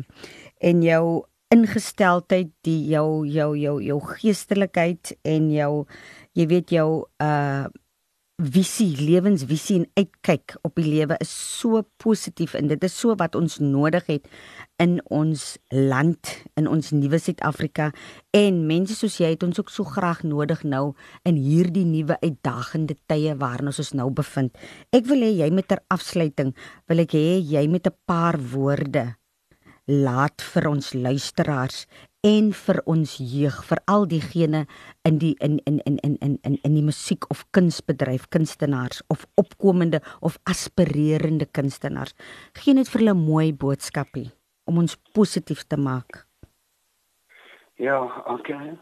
[0.61, 5.87] En jou ingesteldheid, die jou jou jou jou geestelikheid en jou
[6.35, 7.67] jy weet jou uh
[8.43, 13.37] visie, lewensvisie en uitkyk op die lewe is so positief en dit is so wat
[13.39, 14.27] ons nodig het
[14.83, 17.93] in ons land, in ons nuwe Suid-Afrika
[18.35, 22.99] en mense soos jy het ons ook so graag nodig nou in hierdie nuwe uitdagende
[23.07, 24.51] tye waarin ons ons nou bevind.
[24.91, 26.57] Ek wil hê jy met ter afsluiting
[26.91, 29.15] wil ek hê jy met 'n paar woorde
[29.87, 31.87] laat vir ons luisteraars
[32.25, 34.65] en vir ons jeug, vir al diegene
[35.05, 39.27] in die in in in in in in in die musiek of kunsbedryf, kunstenaars of
[39.37, 42.15] opkomende of aspirerende kunstenaars.
[42.53, 44.31] Geen net vir hulle mooi boodskapie
[44.65, 46.25] om ons positief te maak.
[47.77, 48.73] Ja, okay.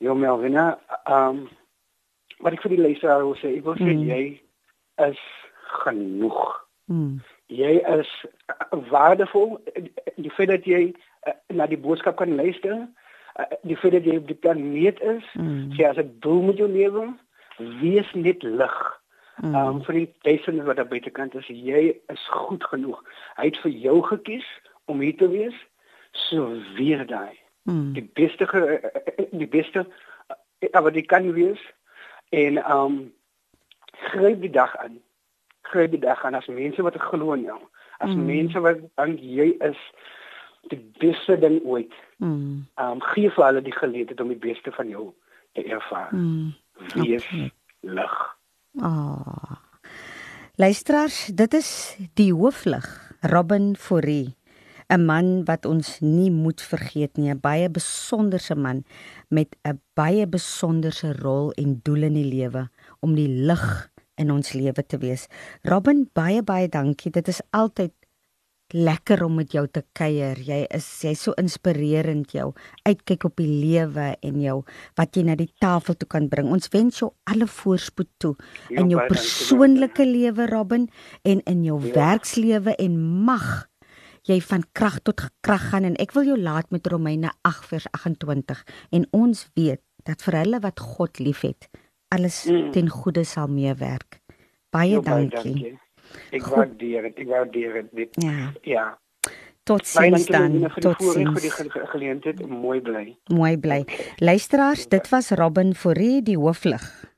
[0.00, 1.48] Jo Melvina, ehm um,
[2.42, 4.08] wat ek vir die luisteraar wil sê, ek wil sê mm.
[4.08, 4.22] jy
[5.04, 5.20] is
[5.84, 6.40] genoeg.
[6.90, 7.20] Mm.
[7.52, 8.10] Jy is
[8.90, 9.60] waardevol.
[10.16, 10.88] Die feit dat jy
[11.28, 12.88] uh, na die boodskap kan luister,
[13.38, 15.72] uh, die feit dat jy op die planeet is, mm.
[15.78, 17.12] jy as 'n doel met jou lewe,
[17.82, 19.02] wees net lig.
[19.36, 19.54] Mm.
[19.54, 23.00] Um vir die duisende wat daar buitekant is, jy is goed genoeg.
[23.36, 24.46] Hy het vir jou gekies
[24.84, 25.56] om hier te wees.
[26.28, 27.38] So weer daai.
[27.64, 27.92] Mm.
[27.96, 28.46] Die beste
[29.42, 29.86] die beste
[30.72, 31.60] maar dit kan wees
[32.30, 33.12] en um
[34.12, 35.00] gryp die dag aan.
[35.62, 37.58] Gryp die dag aan as mense wat glo in jou.
[37.98, 38.26] As mm.
[38.26, 39.80] mense wat dink jy is
[40.70, 41.92] die beste ding ooit.
[42.18, 42.66] Mm.
[42.76, 45.10] Um gee vir hulle die geleentheid om die beste van jou
[45.52, 46.14] te ervaar.
[46.14, 46.54] Mm.
[46.94, 47.26] Wees
[47.80, 48.16] lig.
[48.80, 48.86] Ah.
[48.86, 49.58] Oh.
[50.60, 52.86] Luisteraars, dit is die hooflig
[53.20, 54.36] Robin Forrie.
[54.92, 58.84] 'n man wat ons nie moet vergeet nie, 'n baie besonderse man
[59.28, 62.68] met 'n baie besonderse rol en doel in die lewe
[63.00, 65.28] om die lig in ons lewe te wees.
[65.62, 67.10] Robin, baie baie dankie.
[67.10, 67.92] Dit is altyd
[68.74, 70.38] lekker om met jou te kuier.
[70.40, 72.50] Jy is jy so inspirerend jou
[72.88, 74.58] uitkyk op die lewe en jou
[75.00, 76.50] wat jy na die tafel toe kan bring.
[76.52, 78.32] Ons wens jou alle voorspoed toe
[78.68, 80.88] ja, in jou persoonlike lewe Robin
[81.28, 81.94] en in jou ja.
[81.98, 83.68] werkslewe en mag
[84.28, 88.62] jy van krag tot krag gaan en ek wil jou laat met Romeine 8:28
[88.94, 91.68] en ons weet dat vir hulle wat God liefhet
[92.12, 92.72] alles mm.
[92.74, 94.20] ten goeie sal meewerk.
[94.72, 95.52] Baie jo, dankie.
[95.52, 95.78] dankie.
[96.30, 97.22] Ek waardeer dit.
[97.24, 98.22] Ek waardeer dit.
[98.22, 98.52] Ja.
[98.62, 98.86] Ja.
[99.62, 100.58] Tot sins dan.
[100.82, 101.30] Tot sins.
[101.30, 102.42] vir die geleentheid.
[102.48, 103.16] Mooi bly.
[103.30, 103.84] Mooi bly.
[104.18, 107.11] Luisteraars, dit was Robin Forrie die hooflig.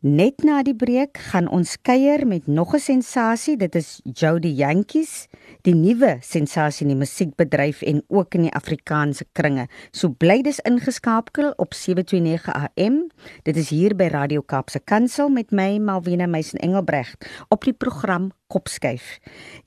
[0.00, 3.56] Net na die breek gaan ons kuier met nog 'n sensasie.
[3.56, 5.28] Dit is Jody Jantjies,
[5.60, 9.68] die nuwe sensasie in die musiekbedryf en ook in die Afrikaanse kringe.
[9.92, 13.10] So bly dis ingeskakel op 729 AM.
[13.42, 18.32] Dit is hier by Radio Kaapse Kansel met my Malvina Meisen Engelbregt op die program
[18.50, 19.18] Kopskuif.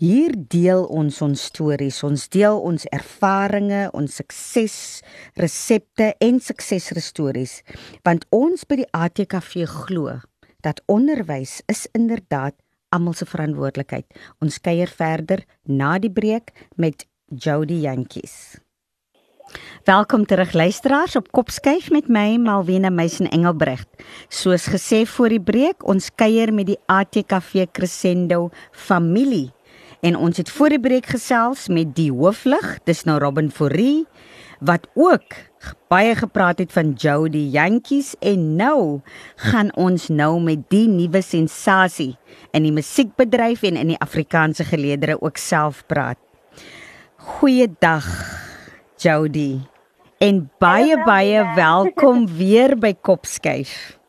[0.04, 4.76] Hier deel ons ons stories, ons deel ons ervarings, ons sukses
[5.40, 7.62] resepte en suksesstories,
[8.04, 10.20] want ons by die ATKV glo
[10.64, 12.56] dat onderwys is inderdaad
[12.94, 14.08] almal se verantwoordelikheid.
[14.44, 18.63] Ons kuier verder na die breek met Jody Jantjies.
[19.84, 23.88] Welkom terug luisteraars op Kopskuif met my Malwena Meisen Engelbregt.
[24.32, 29.52] Soos gesê voor die breek, ons kuier met die ATKV Crescendo familie.
[30.00, 34.06] En ons het voor die breek gesels met die hooflig, dis nou Robin Forrie,
[34.64, 35.36] wat ook
[35.92, 39.02] baie gepraat het van Jody Jantjies en nou
[39.36, 42.14] gaan ons nou met die nuwe sensasie
[42.56, 46.20] in die musiekbedryf en in die Afrikaanse geleedere ook self praat.
[47.18, 48.08] Goeiedag
[49.04, 49.60] Jody.
[50.18, 54.00] En baie baie welkom weer by Kopskuif.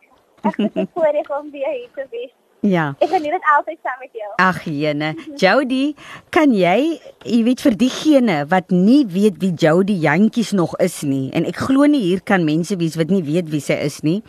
[0.44, 2.30] Ek is voorreg om weer hier te wees.
[2.64, 2.84] Ja.
[3.02, 4.28] Ek geniet dit altyd saam met jou.
[4.40, 5.96] Ag jene, Jody,
[6.32, 6.94] kan jy,
[7.26, 11.60] jy weet vir diegene wat nie weet wie Jody Jantjies nog is nie en ek
[11.66, 14.22] glo nie hier kan mense wees wat nie weet wie sy is nie.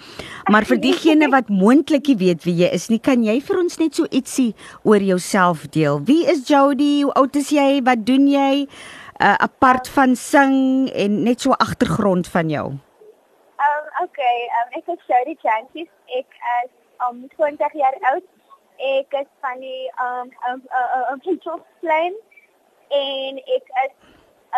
[0.52, 3.80] Maar vir diegene wat moontlik nie weet wie jy is nie, kan jy vir ons
[3.80, 4.52] net so ietsie
[4.84, 6.02] oor jouself deel?
[6.10, 7.06] Wie is Jody?
[7.06, 7.80] Hoe oud is jy?
[7.88, 8.66] Wat doen jy?
[9.18, 12.66] Uh apart van sing en net so agtergrond van jou.
[13.68, 15.92] Um okay, um ek is Jody Jantjies.
[16.18, 16.28] Ek
[16.64, 16.72] is
[17.08, 18.26] um 20 jaar oud.
[18.76, 20.60] Ek is van die um um
[21.12, 22.20] um Pittsburgh
[22.92, 23.94] en ek is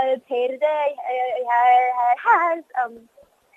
[0.01, 0.73] 'n perde
[1.51, 3.09] hy has um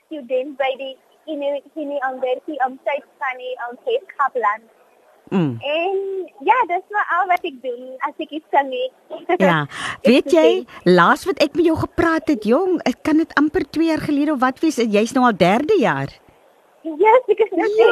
[0.06, 4.68] student by die in in die university um van die um Cape Kaplan.
[5.30, 5.58] Mm.
[5.62, 5.98] En
[6.42, 8.88] ja, dis maar al wat ek doen as ek iets kan nie.
[9.46, 9.66] ja.
[10.02, 10.48] Weet jy,
[10.88, 14.34] laas wat ek met jou gepraat het, jong, ek kan dit amper 2 jaar gelede
[14.34, 16.10] of wat wees, jy's nou al 3de jaar.
[16.82, 17.88] Yes, ek is net ja.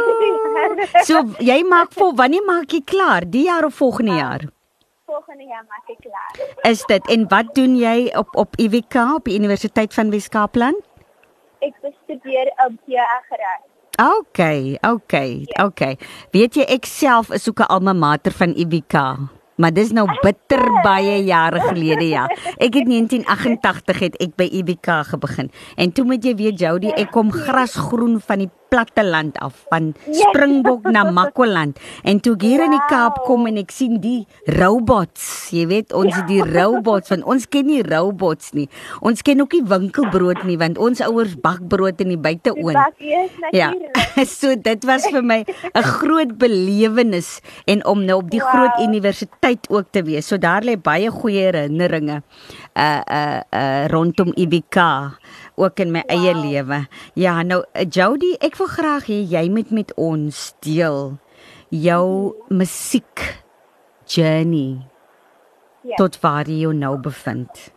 [1.09, 3.27] So jy maak vol wanneer maak jy klaar?
[3.29, 4.47] Die jaar of volgende uh, jaar?
[5.09, 6.33] Volgende jaar maak ek klaar.
[6.73, 10.81] Is dit en wat doen jy op op UWK op die Universiteit van Wes-Kaapland?
[11.61, 13.67] Ek bestudeer op die agtergrond.
[13.99, 15.67] Okay, okay, ja.
[15.67, 15.97] okay.
[16.31, 18.95] Weet jy ek self is ook 'n alma mater van UWK.
[19.59, 22.27] Maar dis nou bitter baie jare gelede ja.
[22.63, 25.51] Ek het 1988 het ek by UWK begin.
[25.75, 29.95] En toe moet jy weet Jody, ek kom grasgroen van die platte land af van
[30.11, 31.79] Springbok na Makwaland.
[32.03, 34.27] En toe hier in die Kaap kom en ek sien die
[34.59, 38.67] robots jy weet ons het die robots van ons ken nie robots nie.
[39.05, 43.01] Ons ken ook nie winkelbrood nie want ons ouers bak brood in die buiteoond.
[43.57, 43.73] Ja.
[44.39, 48.51] so dit was vir my 'n groot belewenis en om nou op die wow.
[48.51, 50.27] groot universiteit ook te wees.
[50.27, 52.23] So daar lê baie goeie herinneringe
[52.75, 54.77] uh uh uh rondom IBK
[55.55, 56.17] ook in my wow.
[56.17, 56.87] eie lewe.
[57.15, 61.19] Ja, nou eh, Jody, ek wil graag hê jy moet met ons deel
[61.69, 63.25] jou musiek
[64.07, 64.79] journey.
[65.83, 65.97] Ja.
[65.97, 67.73] Tot waar jy jou nou bevind.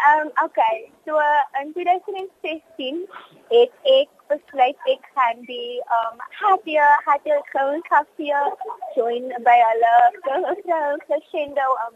[0.00, 1.18] Ehm um, okay, so
[1.60, 3.04] in 2016
[3.50, 8.40] het ek besluit ek gaan die ehm um, happy happy gewoon kafee
[8.96, 9.94] join by hulle
[11.06, 11.94] crescendo um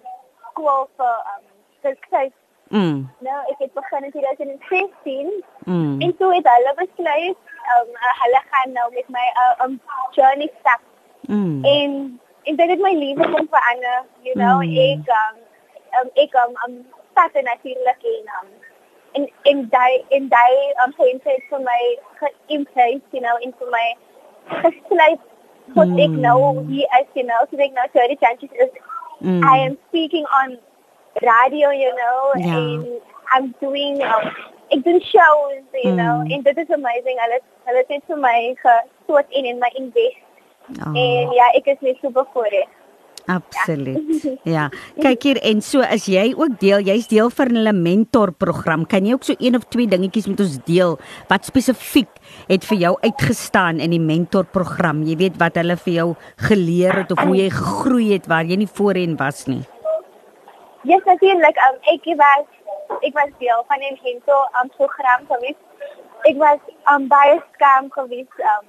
[0.50, 1.53] school for um
[1.84, 2.30] the
[2.68, 3.10] Mm.
[3.18, 5.44] Nou, ek het begin in 2016.
[5.64, 6.00] Mm.
[6.00, 7.36] En toe het hulle besluit,
[7.74, 7.88] um,
[8.22, 10.80] hulle gaan nou met my 'n uh, um, journey stap.
[11.20, 11.64] Mm.
[11.64, 14.76] En en dit het my lewe kom verander, you know, mm.
[14.76, 15.36] ek um,
[16.00, 18.48] um ek um, um stap natuurlik in um
[19.12, 23.96] en en daai en daai um het vir my geïmpress, you know, in vir my
[24.48, 25.20] gesluit
[25.74, 25.98] tot mm.
[25.98, 28.70] ek nou hier as you know, so ek nou 30 chances is
[29.18, 29.42] mm.
[29.54, 30.58] I am speaking on
[31.22, 32.56] radio, you know, yeah.
[32.56, 33.00] and
[33.32, 34.30] I'm doing um,
[34.72, 35.96] ek doen shows, you mm.
[35.96, 37.18] know, and dit is amazing.
[37.24, 40.22] Hulle hulle het net vir my gesoort in in my invest.
[40.80, 40.94] Oh.
[40.96, 42.70] En ja, ek is net super voorreg.
[43.24, 44.02] Absoluut.
[44.54, 44.68] Ja.
[45.00, 48.84] Kyk hier en so as jy ook deel, jy's deel van hulle mentor program.
[48.88, 50.98] Kan jy ook so een of twee dingetjies met ons deel
[51.30, 52.10] wat spesifiek
[52.50, 55.02] het vir jou uitgestaan in die mentor program?
[55.08, 56.08] Jy weet wat hulle vir jou
[56.50, 59.62] geleer het of hoe jy gegroei het waar jy nie voorheen was nie.
[60.84, 61.56] Yes, natuurlijk.
[61.56, 62.44] Um, ik was,
[63.00, 65.62] ik was deel van een Hinto um, program geweest.
[66.22, 66.58] Ik was
[66.92, 68.38] um, bij scam geweest.
[68.38, 68.68] Um,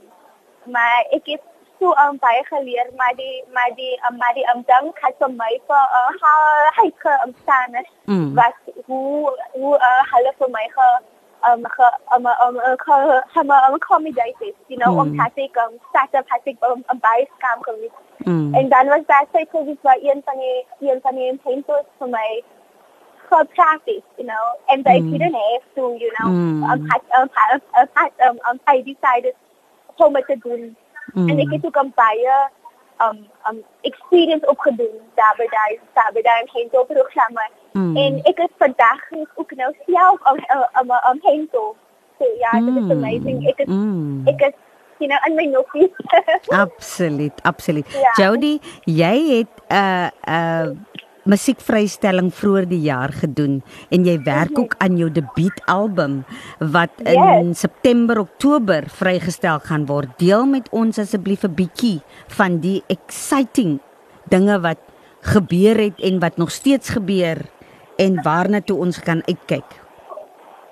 [0.71, 1.41] maar ik heb
[1.79, 2.95] zo um, bij geleerd.
[2.95, 5.87] Maar die, maar die, um, maar die um, dank had voor mij voor
[6.21, 7.85] uh, heike um, staan.
[8.05, 8.35] Mm.
[8.35, 11.01] Was hoe, hoe uh, hulle voor mij ge,
[11.49, 14.55] um, ge, um, um, um, ge, um, um, accommodated.
[14.67, 14.99] You know, mm.
[14.99, 17.93] om um, had ik um, um, bij scam geweest.
[18.17, 18.53] Mm.
[18.53, 22.09] En dan was daar sy COVID waar een van die een van die mentors vir
[22.09, 22.43] my
[23.29, 25.11] for practice, you know, and they mm.
[25.11, 26.63] didn't have to, you know, mm.
[26.63, 27.29] um, had, um,
[27.79, 29.35] um, um, um, I decided
[29.95, 30.75] om het te doen.
[31.13, 31.29] Mm.
[31.29, 32.49] En ek het ook 'n baie
[33.01, 37.49] um, um, experience opgedoen daar by daai daar by daai mentor programme.
[37.75, 37.95] Mm.
[37.99, 39.01] En ek het vandag
[39.35, 40.39] ook nou self 'n
[40.81, 41.75] 'n 'n mentor.
[42.19, 42.73] So ja, yeah, mm.
[42.73, 43.47] dit is amazing.
[43.47, 44.27] Ek is mm.
[44.27, 44.55] ek is
[44.99, 45.91] you know, in my noppies.
[46.65, 47.87] absoluut, absoluut.
[47.91, 48.11] Ja.
[48.15, 50.69] Jody, jy het 'n uh, 'n uh,
[51.25, 54.63] musiekvrystelling vroeër die jaar gedoen en jy werk mm -hmm.
[54.63, 56.23] ook aan jou debuutalbum
[56.59, 57.59] wat in yes.
[57.59, 60.09] September Oktober vrygestel gaan word.
[60.17, 63.79] Deel met ons asseblief 'n bietjie van die exciting
[64.23, 64.77] dinge wat
[65.21, 67.37] gebeur het en wat nog steeds gebeur
[67.95, 69.83] en waarna toe ons kan uitkyk.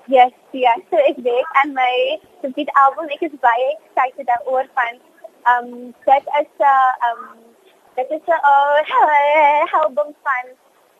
[0.06, 0.80] Yes, yes.
[0.90, 3.08] So ek werk aan my debuut album.
[3.16, 5.00] Ek is baie excited daaroor van
[5.52, 7.22] um dit is 'n uh, um
[7.96, 10.46] dit is 'n uh, album van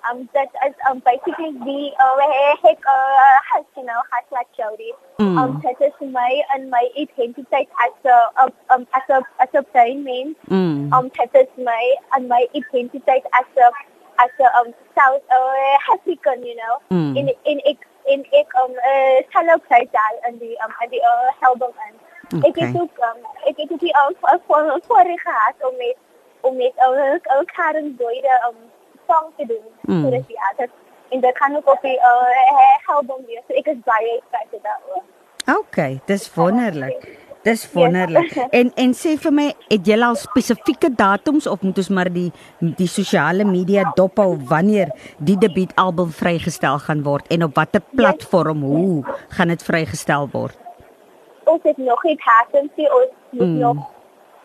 [0.08, 4.92] um that is um basically the uh hek uh has you know has like Jody.
[5.18, 5.38] Mm.
[5.38, 8.18] Um that is my and my identity as a
[8.72, 10.36] um as a as a plain man.
[10.48, 10.92] Mm.
[10.92, 11.84] Um that is my
[12.16, 13.68] and my identity as a
[14.18, 16.74] as a um South uh African, you know.
[16.90, 17.16] Mm.
[17.18, 21.02] In in in in ek um uh hello play daar in die um in die
[21.02, 21.94] uh album en
[22.38, 22.50] okay.
[22.50, 25.96] ek het ook um ek het ook die um voor voor gehad om met
[26.40, 28.56] om met uh, uh Karen Doide um
[29.08, 30.02] song te doen mm.
[30.02, 33.42] vir die artist en dit kan ook op die uh, album wees.
[33.48, 35.02] So ek is baie excited daaroor.
[35.58, 37.18] Okay, dis wonderlik.
[37.44, 38.30] Dis wonderlik.
[38.32, 38.48] Yes.
[38.58, 42.30] En en sê vir my, het jy al spesifieke datums of moet ons maar die
[42.80, 48.64] die sosiale media dop hou wanneer die debuutalbum vrygestel gaan word en op watter platform
[48.64, 48.72] yes.
[48.72, 50.56] hoe gaan dit vrygestel word?
[51.44, 53.58] Ons het nog nie happen sê ons moet mm.
[53.60, 53.84] nog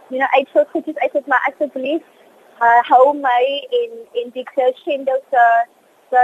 [0.09, 2.03] you know, ek sou sê dit is maar asseblief
[2.59, 3.43] uh, hou my
[3.81, 3.91] in
[4.23, 5.43] in die crescendo se
[6.09, 6.21] se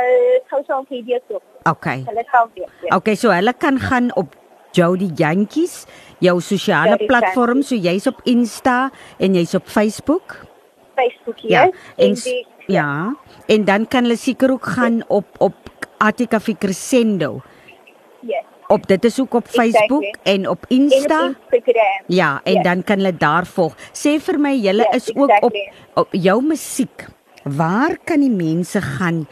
[0.50, 1.42] social media toe.
[1.70, 2.04] Okay.
[2.08, 2.70] Hulle kan weer.
[2.82, 2.96] Ja.
[2.96, 4.36] Okay, so hulle kan gaan op
[4.76, 5.86] Jody Jantjies,
[6.24, 10.42] jou sosiale platform, so jy's op Insta en jy's op Facebook.
[10.96, 11.70] Facebook ja.
[11.96, 12.76] En, die, ja.
[12.76, 13.16] ja.
[13.48, 15.56] En dan kan hulle seker ook gaan op op
[15.98, 17.42] Attica Crescendo.
[18.22, 20.34] Yes op dit is ook op Facebook exactly.
[20.34, 21.20] en op Insta.
[21.24, 22.04] En op Instagram.
[22.08, 22.64] Ja, en yes.
[22.64, 23.76] dan kan hulle daar volg.
[23.94, 25.72] Sê vir my, julle yes, is ook exactly.
[25.94, 27.06] op, op jou musiek.
[27.44, 29.28] Waar kan die mense gaan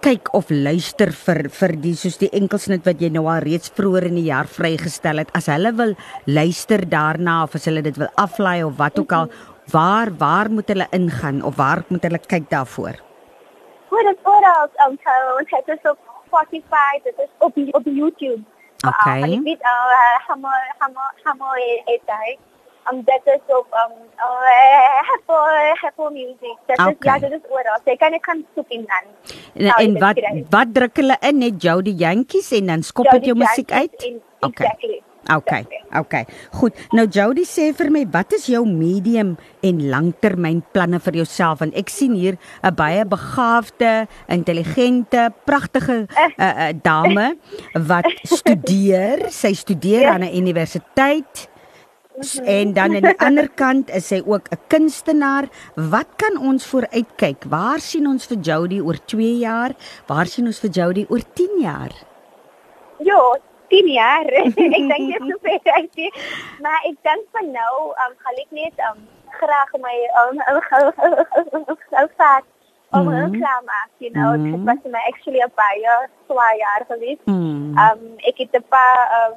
[0.00, 4.08] kyk of luister vir vir die soos die enkelsnit wat jy nou al reeds vroeër
[4.08, 5.32] in die jaar vrygestel het?
[5.36, 5.94] As hulle wil
[6.26, 9.28] luister daarna of as hulle dit wil aflaai of wat ook al,
[9.72, 12.96] waar waar moet hulle ingaan of waar moet hulle kyk daarvoor?
[13.90, 14.96] Hoe dit oral um,
[15.36, 15.98] ons het dit op
[16.30, 18.42] Spotify, dit is op op YouTube.
[18.80, 19.20] Okay.
[19.20, 20.48] Uh, weet uh hamo
[20.78, 21.52] hamo hamo
[21.84, 22.38] etay.
[22.90, 26.56] Um dit is op um uh happy happy music.
[26.66, 26.90] Dit okay.
[26.90, 27.78] is ja, dit is oral.
[27.84, 29.12] Jy kan ek kan soek in dan.
[29.54, 33.36] En, en wat wat druk hulle in net Jody Jantjies en dan skop dit jou
[33.38, 34.02] musiek uit?
[34.08, 34.66] In, okay.
[34.66, 35.02] Exactly.
[35.28, 35.66] Okay.
[35.94, 36.24] Okay.
[36.56, 36.74] Goed.
[36.96, 39.34] Nou Jody sê vir my, wat is jou medium
[39.66, 41.60] en langtermynplanne vir jouself?
[41.60, 47.36] Want ek sien hier 'n baie begaafde, intelligente, pragtige uh, eh, uh, eh, dame
[47.74, 49.30] wat studeer.
[49.30, 50.12] Sy studeer ja.
[50.14, 51.48] aan 'n universiteit.
[52.20, 52.44] Mhm.
[52.44, 55.44] En dan aan die ander kant is sy ook 'n kunstenaar.
[55.74, 57.44] Wat kan ons vooruitkyk?
[57.48, 59.72] Waar sien ons vir Jody oor 2 jaar?
[60.06, 61.92] Waar sien ons vir Jody oor 10 jaar?
[62.98, 64.26] Ja, 10 jaar.
[64.26, 66.06] ek dink jy sou sê ek sê,
[66.60, 68.98] maar ek dink van nou, um, gaan ek net um,
[69.40, 70.36] graag my um,
[71.90, 72.44] sou vat
[72.90, 73.38] om mm -hmm.
[73.38, 74.50] klaar maak, you know, mm -hmm.
[74.50, 77.24] dit was my actually 'n baie swaar jaar geweest.
[77.24, 77.78] Mm.
[77.84, 79.36] Um ek het 'n paar um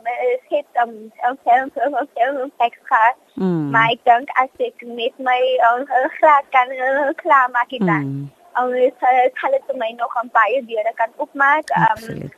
[0.50, 0.94] het um
[1.28, 3.16] um self um self um teks gehad.
[3.34, 3.70] Mm.
[3.70, 5.86] Maar ek dink as ek met my um,
[6.18, 8.06] graag kan uh, klaar maak dit dan.
[8.06, 8.42] Mm -hmm.
[8.60, 11.68] Um, het, het, het, het my nog een paar deure kan opmaak.
[11.70, 12.32] Um.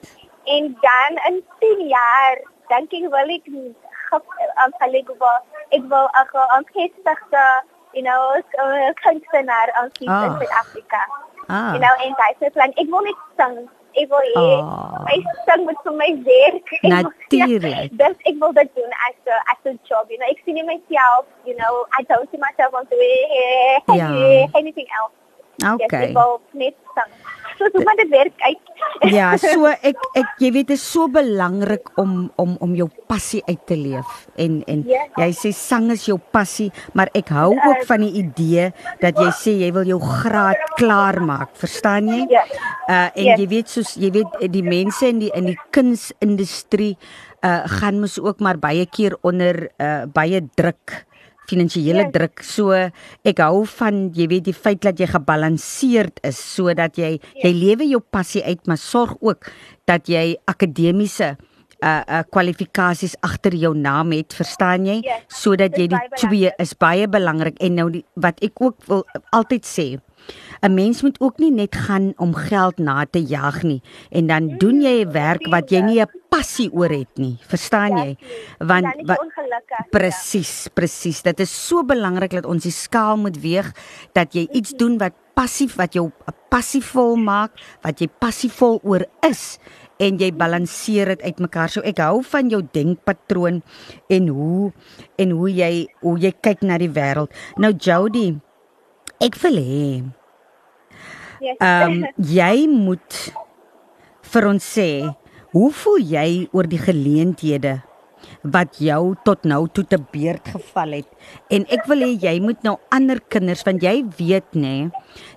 [0.46, 3.46] En dan in 10 jaar dink ek wil ek
[4.54, 7.46] aan gelyk wat ek wil ek aan gestigte
[7.96, 8.22] you know
[9.04, 10.04] kunstenaar uh, aan ah.
[10.04, 10.38] in oh.
[10.40, 11.02] Suid-Afrika.
[11.48, 11.74] Ah.
[11.74, 13.58] You know en daai se plan ek wil net sing
[14.02, 15.04] ek wil hê oh.
[15.08, 15.18] my
[15.48, 16.74] sing moet vir my werk.
[16.96, 17.94] Natuurlik.
[18.02, 20.12] Dis ek wil dit doen as a job.
[20.12, 23.20] You know ek sien myself, you know, I don't see myself on the way
[23.88, 24.60] yeah.
[24.62, 25.16] anything else.
[25.64, 25.88] Okay.
[25.88, 27.12] Yes, ek wil net sing
[27.58, 28.60] so hoe maar dit werk uit.
[29.18, 33.42] ja, so ek ek jy weet dit is so belangrik om om om jou passie
[33.48, 34.84] uit te leef en en.
[34.90, 35.06] Ja.
[35.26, 38.70] jy sê sang is jou passie, maar ek hou ook van die idee
[39.04, 42.22] dat jy sê jy wil jou graad klaar maak, verstaan jy?
[42.32, 42.46] Ja.
[42.86, 43.40] Uh en yes.
[43.40, 46.94] jy weet soos jy weet die mense in die in die kunsindustrie
[47.46, 51.06] uh gaan mos ook maar baie keer onder uh baie druk
[51.50, 52.14] finansiële yes.
[52.14, 52.44] druk.
[52.46, 52.76] So
[53.26, 57.36] ek hou van jy weet die feit dat jy gebalanseerd is sodat jy yes.
[57.44, 59.52] jy lewe jou passie uit, maar sorg ook
[59.90, 61.36] dat jy akademiese
[61.84, 65.00] uh uh kwalifikasies agter jou naam het, verstaan jy?
[65.06, 65.26] Yes.
[65.44, 69.04] Sodat jy die twee is baie belangrik en nou die, wat ek ook wil
[69.36, 69.88] altyd sê,
[70.62, 74.58] 'n Mens moet ook nie net gaan om geld na te jag nie en dan
[74.58, 77.38] doen jy 'n werk wat jy nie 'n passie oor het nie.
[77.48, 78.18] Verstaan jy?
[78.60, 78.86] Want
[79.92, 81.22] Presies, presies.
[81.22, 83.72] Dit is so belangrik dat ons die skaal moet weeg
[84.14, 86.10] dat jy iets doen wat passief wat jou
[86.50, 89.58] passievol maak, wat jy passievol oor is
[90.04, 91.72] en jy balanseer dit uitmekaar.
[91.72, 93.62] So ek hou van jou denkpatroon
[94.12, 94.72] en hoe
[95.22, 95.72] en hoe jy
[96.04, 97.32] hoe jy kyk na die wêreld.
[97.60, 98.34] Nou Jody,
[99.24, 99.88] ek wil hê
[101.42, 102.06] Ehm um,
[102.40, 103.18] jy moet
[104.34, 104.90] vir ons sê,
[105.56, 107.78] hoe voel jy oor die geleenthede
[108.42, 111.10] wat jou tot nou toe te beurt geval het?
[111.54, 114.78] En ek wil hê jy moet nou ander kinders want jy weet nê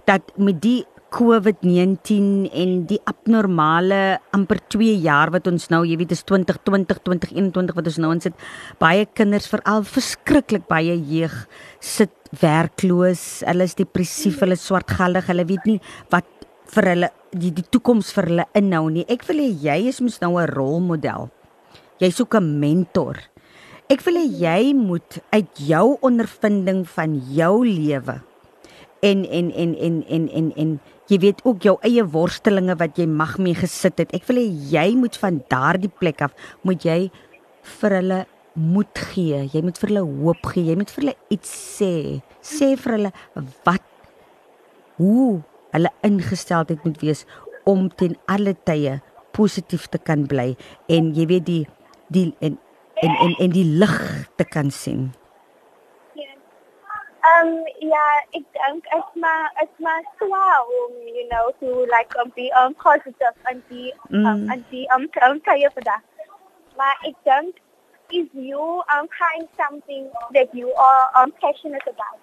[0.08, 6.12] dat met die COVID-19 en die abnormale amper 2 jaar wat ons nou, jy weet,
[6.12, 8.36] is 2020, 2021 wat ons nou in sit.
[8.82, 11.38] Baie kinders veral verskriklik baie jeug
[11.80, 15.80] sit werkloos, hulle is depressief, hulle swartgallig, hulle weet nie
[16.12, 16.28] wat
[16.74, 19.06] vir hulle die die toekoms vir hulle inhou nie.
[19.08, 21.30] Ek wil hê jy is mos nou 'n rolmodel.
[22.00, 23.16] Jy soek 'n mentor.
[23.88, 28.20] Ek wil hê jy moet uit jou ondervinding van jou lewe
[29.00, 33.06] en en en en en en en jy weet ook jou eie worstelinge wat jy
[33.06, 34.14] mag mee gesit het.
[34.14, 37.10] Ek wil hê jy moet van daardie plek af moet jy
[37.80, 38.26] vir hulle
[38.58, 39.44] moed gee.
[39.52, 40.66] Jy moet vir hulle hoop gee.
[40.70, 41.92] Jy moet vir hulle iets sê.
[42.44, 43.12] Sê vir hulle
[43.66, 43.84] wat
[44.98, 45.40] hoe
[45.74, 47.24] hulle ingesteldheid moet wees
[47.68, 48.98] om ten alle tye
[49.36, 50.54] positief te kan bly
[50.90, 51.64] en jy weet die
[52.14, 52.58] die en
[53.04, 53.96] en en, en die lig
[54.40, 55.10] te kan sien.
[57.28, 57.50] Um
[57.84, 62.48] yeah, ek dink is maar is maar swaar om you know to like um, be
[62.60, 64.52] um positive and be um mm.
[64.52, 66.02] and be um um kaya vir dat.
[66.80, 67.60] Maar ek dink
[68.10, 72.18] if you um find something that you are um passionate about,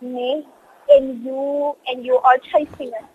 [0.00, 0.46] me,
[0.88, 3.06] and you and you are chasing it,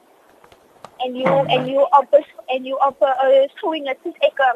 [0.99, 2.07] and you and you are
[2.49, 4.51] and you are uh, showing it to take a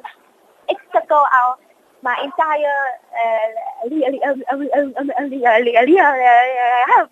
[0.71, 1.59] obstacle out
[2.01, 2.79] my entire
[6.95, 7.11] have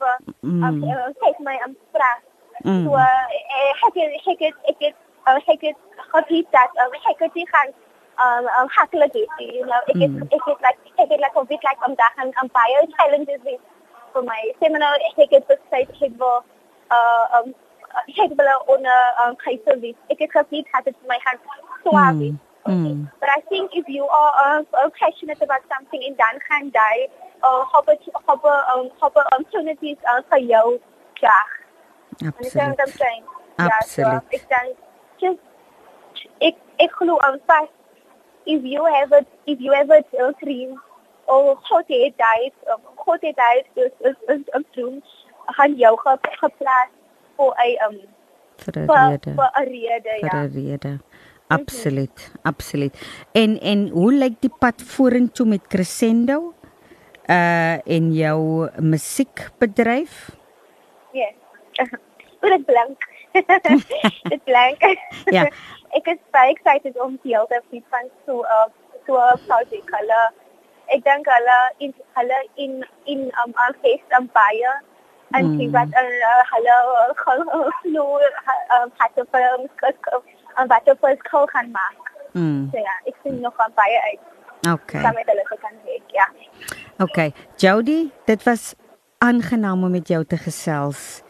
[1.23, 2.21] take my um.
[2.63, 4.93] So ek ek ek ek
[5.47, 5.75] ek ek
[6.13, 6.71] gebied dat
[7.11, 7.71] ek het die gaan
[8.25, 11.63] um um hakkelik you know ek het ek het like ek het like a bit
[11.69, 13.61] like om dag en um baie challenges with
[14.13, 16.43] for my seminar ek het besluit ek wil
[16.97, 17.53] uh um
[18.25, 19.77] ek wil onder um kaiser
[20.09, 21.39] ek het gebied het dit my hand
[21.85, 22.13] swaar
[22.67, 23.09] Mm.
[23.21, 27.07] But I think if you are uh, uh, passionate about something in dan gaan jy
[27.39, 27.95] uh hope
[28.27, 30.79] hope um hope opportunities uh, vir jou.
[32.27, 32.79] Absoluut.
[32.79, 33.23] I'm.
[33.57, 34.07] Absoluut.
[34.11, 34.67] Yeah, so ek dan
[35.17, 35.39] just
[36.39, 37.71] ek ek glo aan vas
[38.47, 40.01] if you have a if you have a
[40.43, 40.79] dream
[41.27, 42.53] or God het dit
[42.95, 43.39] God het
[43.75, 45.01] dit is is is 'n droom
[45.57, 46.91] gaan jou geplaas
[47.37, 47.97] vir 'n um
[48.57, 49.31] vir 'n rede.
[49.35, 50.29] vir 'n rede ja.
[50.29, 50.99] Vir 'n rede.
[51.47, 52.49] Absoluut, mm -hmm.
[52.51, 52.93] absoluut.
[53.31, 56.53] En en hoe lyk die pad vorentoe met Crescendo?
[57.29, 60.35] Uh en jou musiekbedryf?
[61.11, 61.31] Ja.
[61.71, 61.89] Yes.
[62.41, 63.16] Dit blank.
[64.31, 64.81] Dit blank.
[65.35, 65.45] ja.
[65.95, 68.67] Ek is baie excited om deel te wees van so 'n uh,
[69.05, 70.21] so 'n project hulle.
[70.95, 74.73] Ek dink hulle in hulle in in um al fees um baie
[75.31, 75.57] en mm.
[75.59, 76.77] sien wat hulle hulle
[77.23, 78.19] glo
[79.03, 80.23] het vir
[80.57, 82.11] en wat op ons kol gaan maak.
[82.31, 82.69] Mm.
[82.71, 84.23] So ja, ek sien nog aan baie uit.
[84.73, 85.01] Okay.
[85.01, 86.27] Saam met hulle kan wees, ja.
[86.97, 88.73] Okay, Jody, dit was
[89.17, 91.21] aangenaam om met jou te gesels.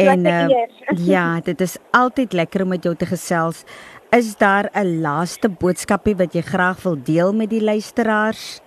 [0.00, 0.66] En uh,
[1.06, 3.64] ja, dit is altyd lekker om met jou te gesels.
[4.10, 8.60] Is daar 'n laaste boodskapie wat jy graag wil deel met die luisteraars?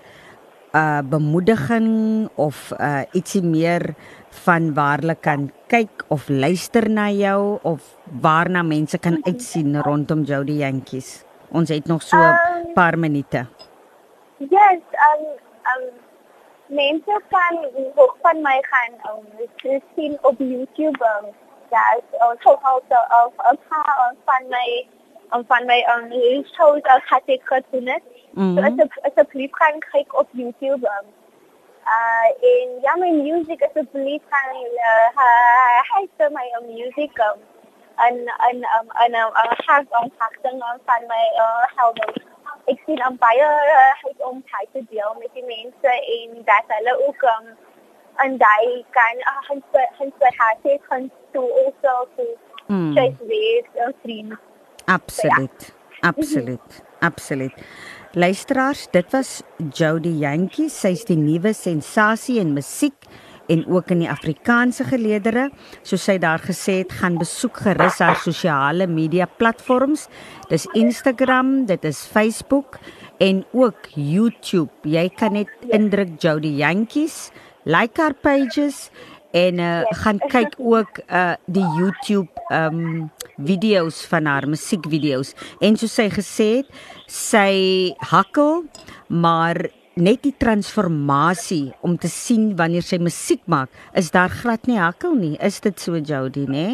[0.74, 3.94] Uh bemoediging of uh ietsie meer
[4.30, 7.82] van waar hulle kan kyk of luister na jou of
[8.22, 11.24] waarna mense kan uitsien rondom Jody Jantjies.
[11.52, 13.46] Ons het nog so 'n um, paar minute.
[14.38, 15.24] Yes, um
[15.74, 16.03] um
[16.74, 17.56] mense kan
[17.96, 19.26] ook van my gaan um
[19.96, 21.00] sien op YouTube.
[21.14, 21.26] Um,
[21.70, 21.84] ja,
[22.28, 24.86] ons hoop also of of how van my
[25.34, 26.12] um, van my um
[26.56, 28.04] shows as het ek gedoen het.
[28.32, 28.80] Mm -hmm.
[28.80, 30.88] So asseblief gaan kyk op YouTube.
[30.88, 31.08] Um,
[31.86, 34.56] uh, in ja, my music asseblief gaan
[34.88, 37.40] uh, hy my um, music um,
[37.96, 38.16] en
[38.50, 42.33] en um, en um, uh, pakking on van my uh, album.
[42.72, 46.70] Ek sien aan baie uh, het om tyd te deel met die mense en dat
[46.78, 47.50] hulle ook um,
[48.24, 52.24] en daai kan uh, happy kan to also to
[52.68, 52.94] mm.
[52.96, 54.38] chase with uh, dreams.
[54.86, 55.62] Absoluut.
[55.62, 56.10] So, ja.
[56.10, 56.84] Absoluut.
[57.00, 57.54] Absoluut.
[58.12, 59.42] Luisteraars, dit was
[59.74, 60.70] Jody Jantjie.
[60.70, 63.08] Sy's die nuwe sensasie in musiek
[63.52, 65.50] en ook in die Afrikaanse geleedere.
[65.82, 70.08] Soos sy daar gesê het, gaan besoek gerus haar sosiale media platforms.
[70.50, 72.80] Dis Instagram, dit is Facebook
[73.24, 74.72] en ook YouTube.
[74.84, 77.32] Jy kan net indruk Jody Jantjies,
[77.64, 78.90] like haar pages
[79.34, 83.10] en uh, gaan kyk ook uh die YouTube um
[83.42, 86.70] video's van haar musiekvideo's en soos sy gesê het
[87.10, 87.56] sy
[88.12, 88.62] hakkel
[89.10, 89.58] maar
[89.96, 95.14] net die transformasie om te sien wanneer sy musiek maak is daar glad nie hakkel
[95.14, 96.68] nie is dit so Jody nê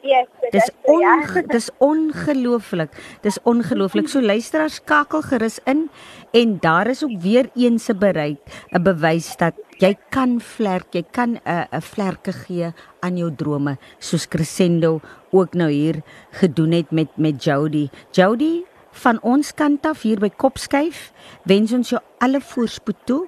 [0.00, 2.94] Yes, dis onge, dis ongelooflik.
[3.20, 4.08] Dis ongelooflik.
[4.08, 5.90] So luisteraars skakel gerus in
[6.32, 8.40] en daar is ook weer eens se bereid
[8.72, 13.30] 'n bewys dat jy kan vlerk, jy kan 'n uh, 'n vlerke gee aan jou
[13.36, 15.00] drome soos Crescendo
[15.30, 17.88] ook nou hier gedoen het met met Jody.
[18.12, 21.10] Jody van ons kant af hier by Kopskyf
[21.48, 23.24] wens ons jou alle voorspoed toe.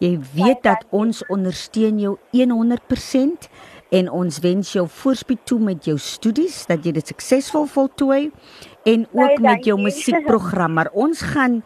[0.00, 3.50] Jy weet dat ons ondersteun jou 100%
[3.90, 8.30] en ons wens jou voorspoed toe met jou studies dat jy dit suksesvol voltooi
[8.88, 11.58] en ook Baie met jou musiekprogram maar ons gaan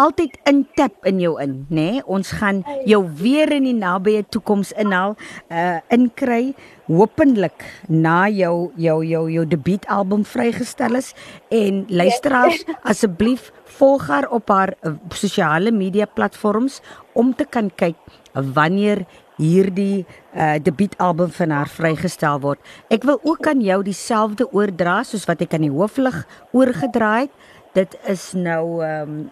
[0.00, 2.04] altyd intap in jou in nê nee?
[2.06, 5.16] ons gaan jou weer in die nabye toekoms inhaal
[5.50, 6.54] uh inkry
[6.92, 11.12] hopelik na jou jou jou jou debuutalbum vrygestel is
[11.50, 16.80] en luisteraars asseblief volg haar op haar uh, sosiale media platforms
[17.12, 17.96] om te kan kyk
[18.32, 19.04] wanneer
[19.40, 22.60] hierdie uh, debuutalbum van haar vrygestel word.
[22.92, 26.22] Ek wil ook aan jou dieselfde oordra soos wat ek aan die hooflig
[26.52, 27.32] oorgedra het.
[27.76, 29.22] Dit is nou ehm um,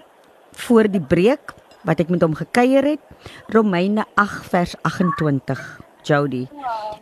[0.61, 1.53] voor die breek
[1.87, 3.29] wat ek met hom gekuier het.
[3.55, 5.90] Romeine 8 vers 28.
[6.03, 6.49] Jody.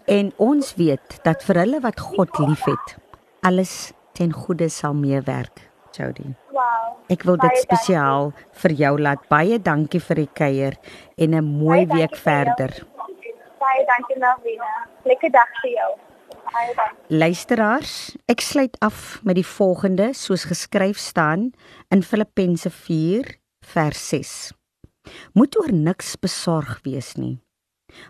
[0.07, 2.96] En ons weet dat vir hulle wat God liefhet,
[3.46, 5.68] alles ten goeie sal meewerk.
[5.96, 6.34] Jody.
[7.09, 8.32] Ek wil dit spesiaal
[8.62, 9.22] vir jou laat.
[9.32, 10.74] Baie dankie vir die kuier
[11.16, 12.70] en 'n mooi week verder.
[13.59, 14.86] Baie dankie Navina.
[15.05, 15.90] Lekker dag vir jou.
[16.53, 16.74] Baie.
[17.09, 21.53] Luisteraars, ek sluit af met die volgende soos geskryf staan
[21.88, 24.53] in Filippense 4 vers 6.
[25.32, 27.38] Moet oor niks besorg wees nie.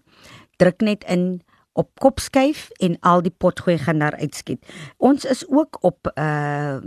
[0.57, 1.43] Druk net in
[1.73, 4.67] op kopskyf en al die potgooi gaan daar uitskiet.
[4.97, 6.79] Ons is ook op uh,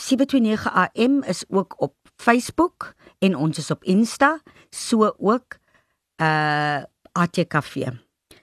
[0.00, 4.40] 729 AM is ook op Facebook en ons is op Insta,
[4.70, 5.58] so ook
[6.22, 6.82] uh
[7.12, 7.90] ATKV.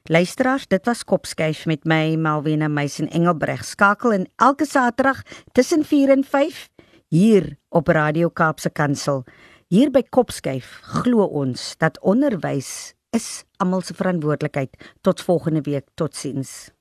[0.03, 3.65] Luisteraars, dit was Kopskyf met my Malwena Meisen Engelbreg.
[3.65, 6.69] Skakel in elke Saterdag tussen 4 en 5
[7.07, 9.23] hier op Radio Kaapse Kansel.
[9.67, 14.71] Hier by Kopskyf glo ons dat onderwys is almal se verantwoordelikheid.
[15.03, 15.83] Tot volgende week.
[15.99, 16.71] Totsiens.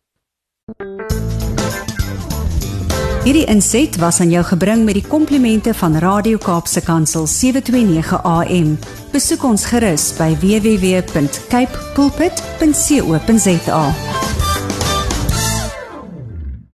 [3.26, 8.78] Hierdie inset was aan jou gebring met die komplimente van Radio Kaapse Kansel 729 AM.
[9.10, 13.82] Besoek ons gerus by www.cape pulpit.co.za.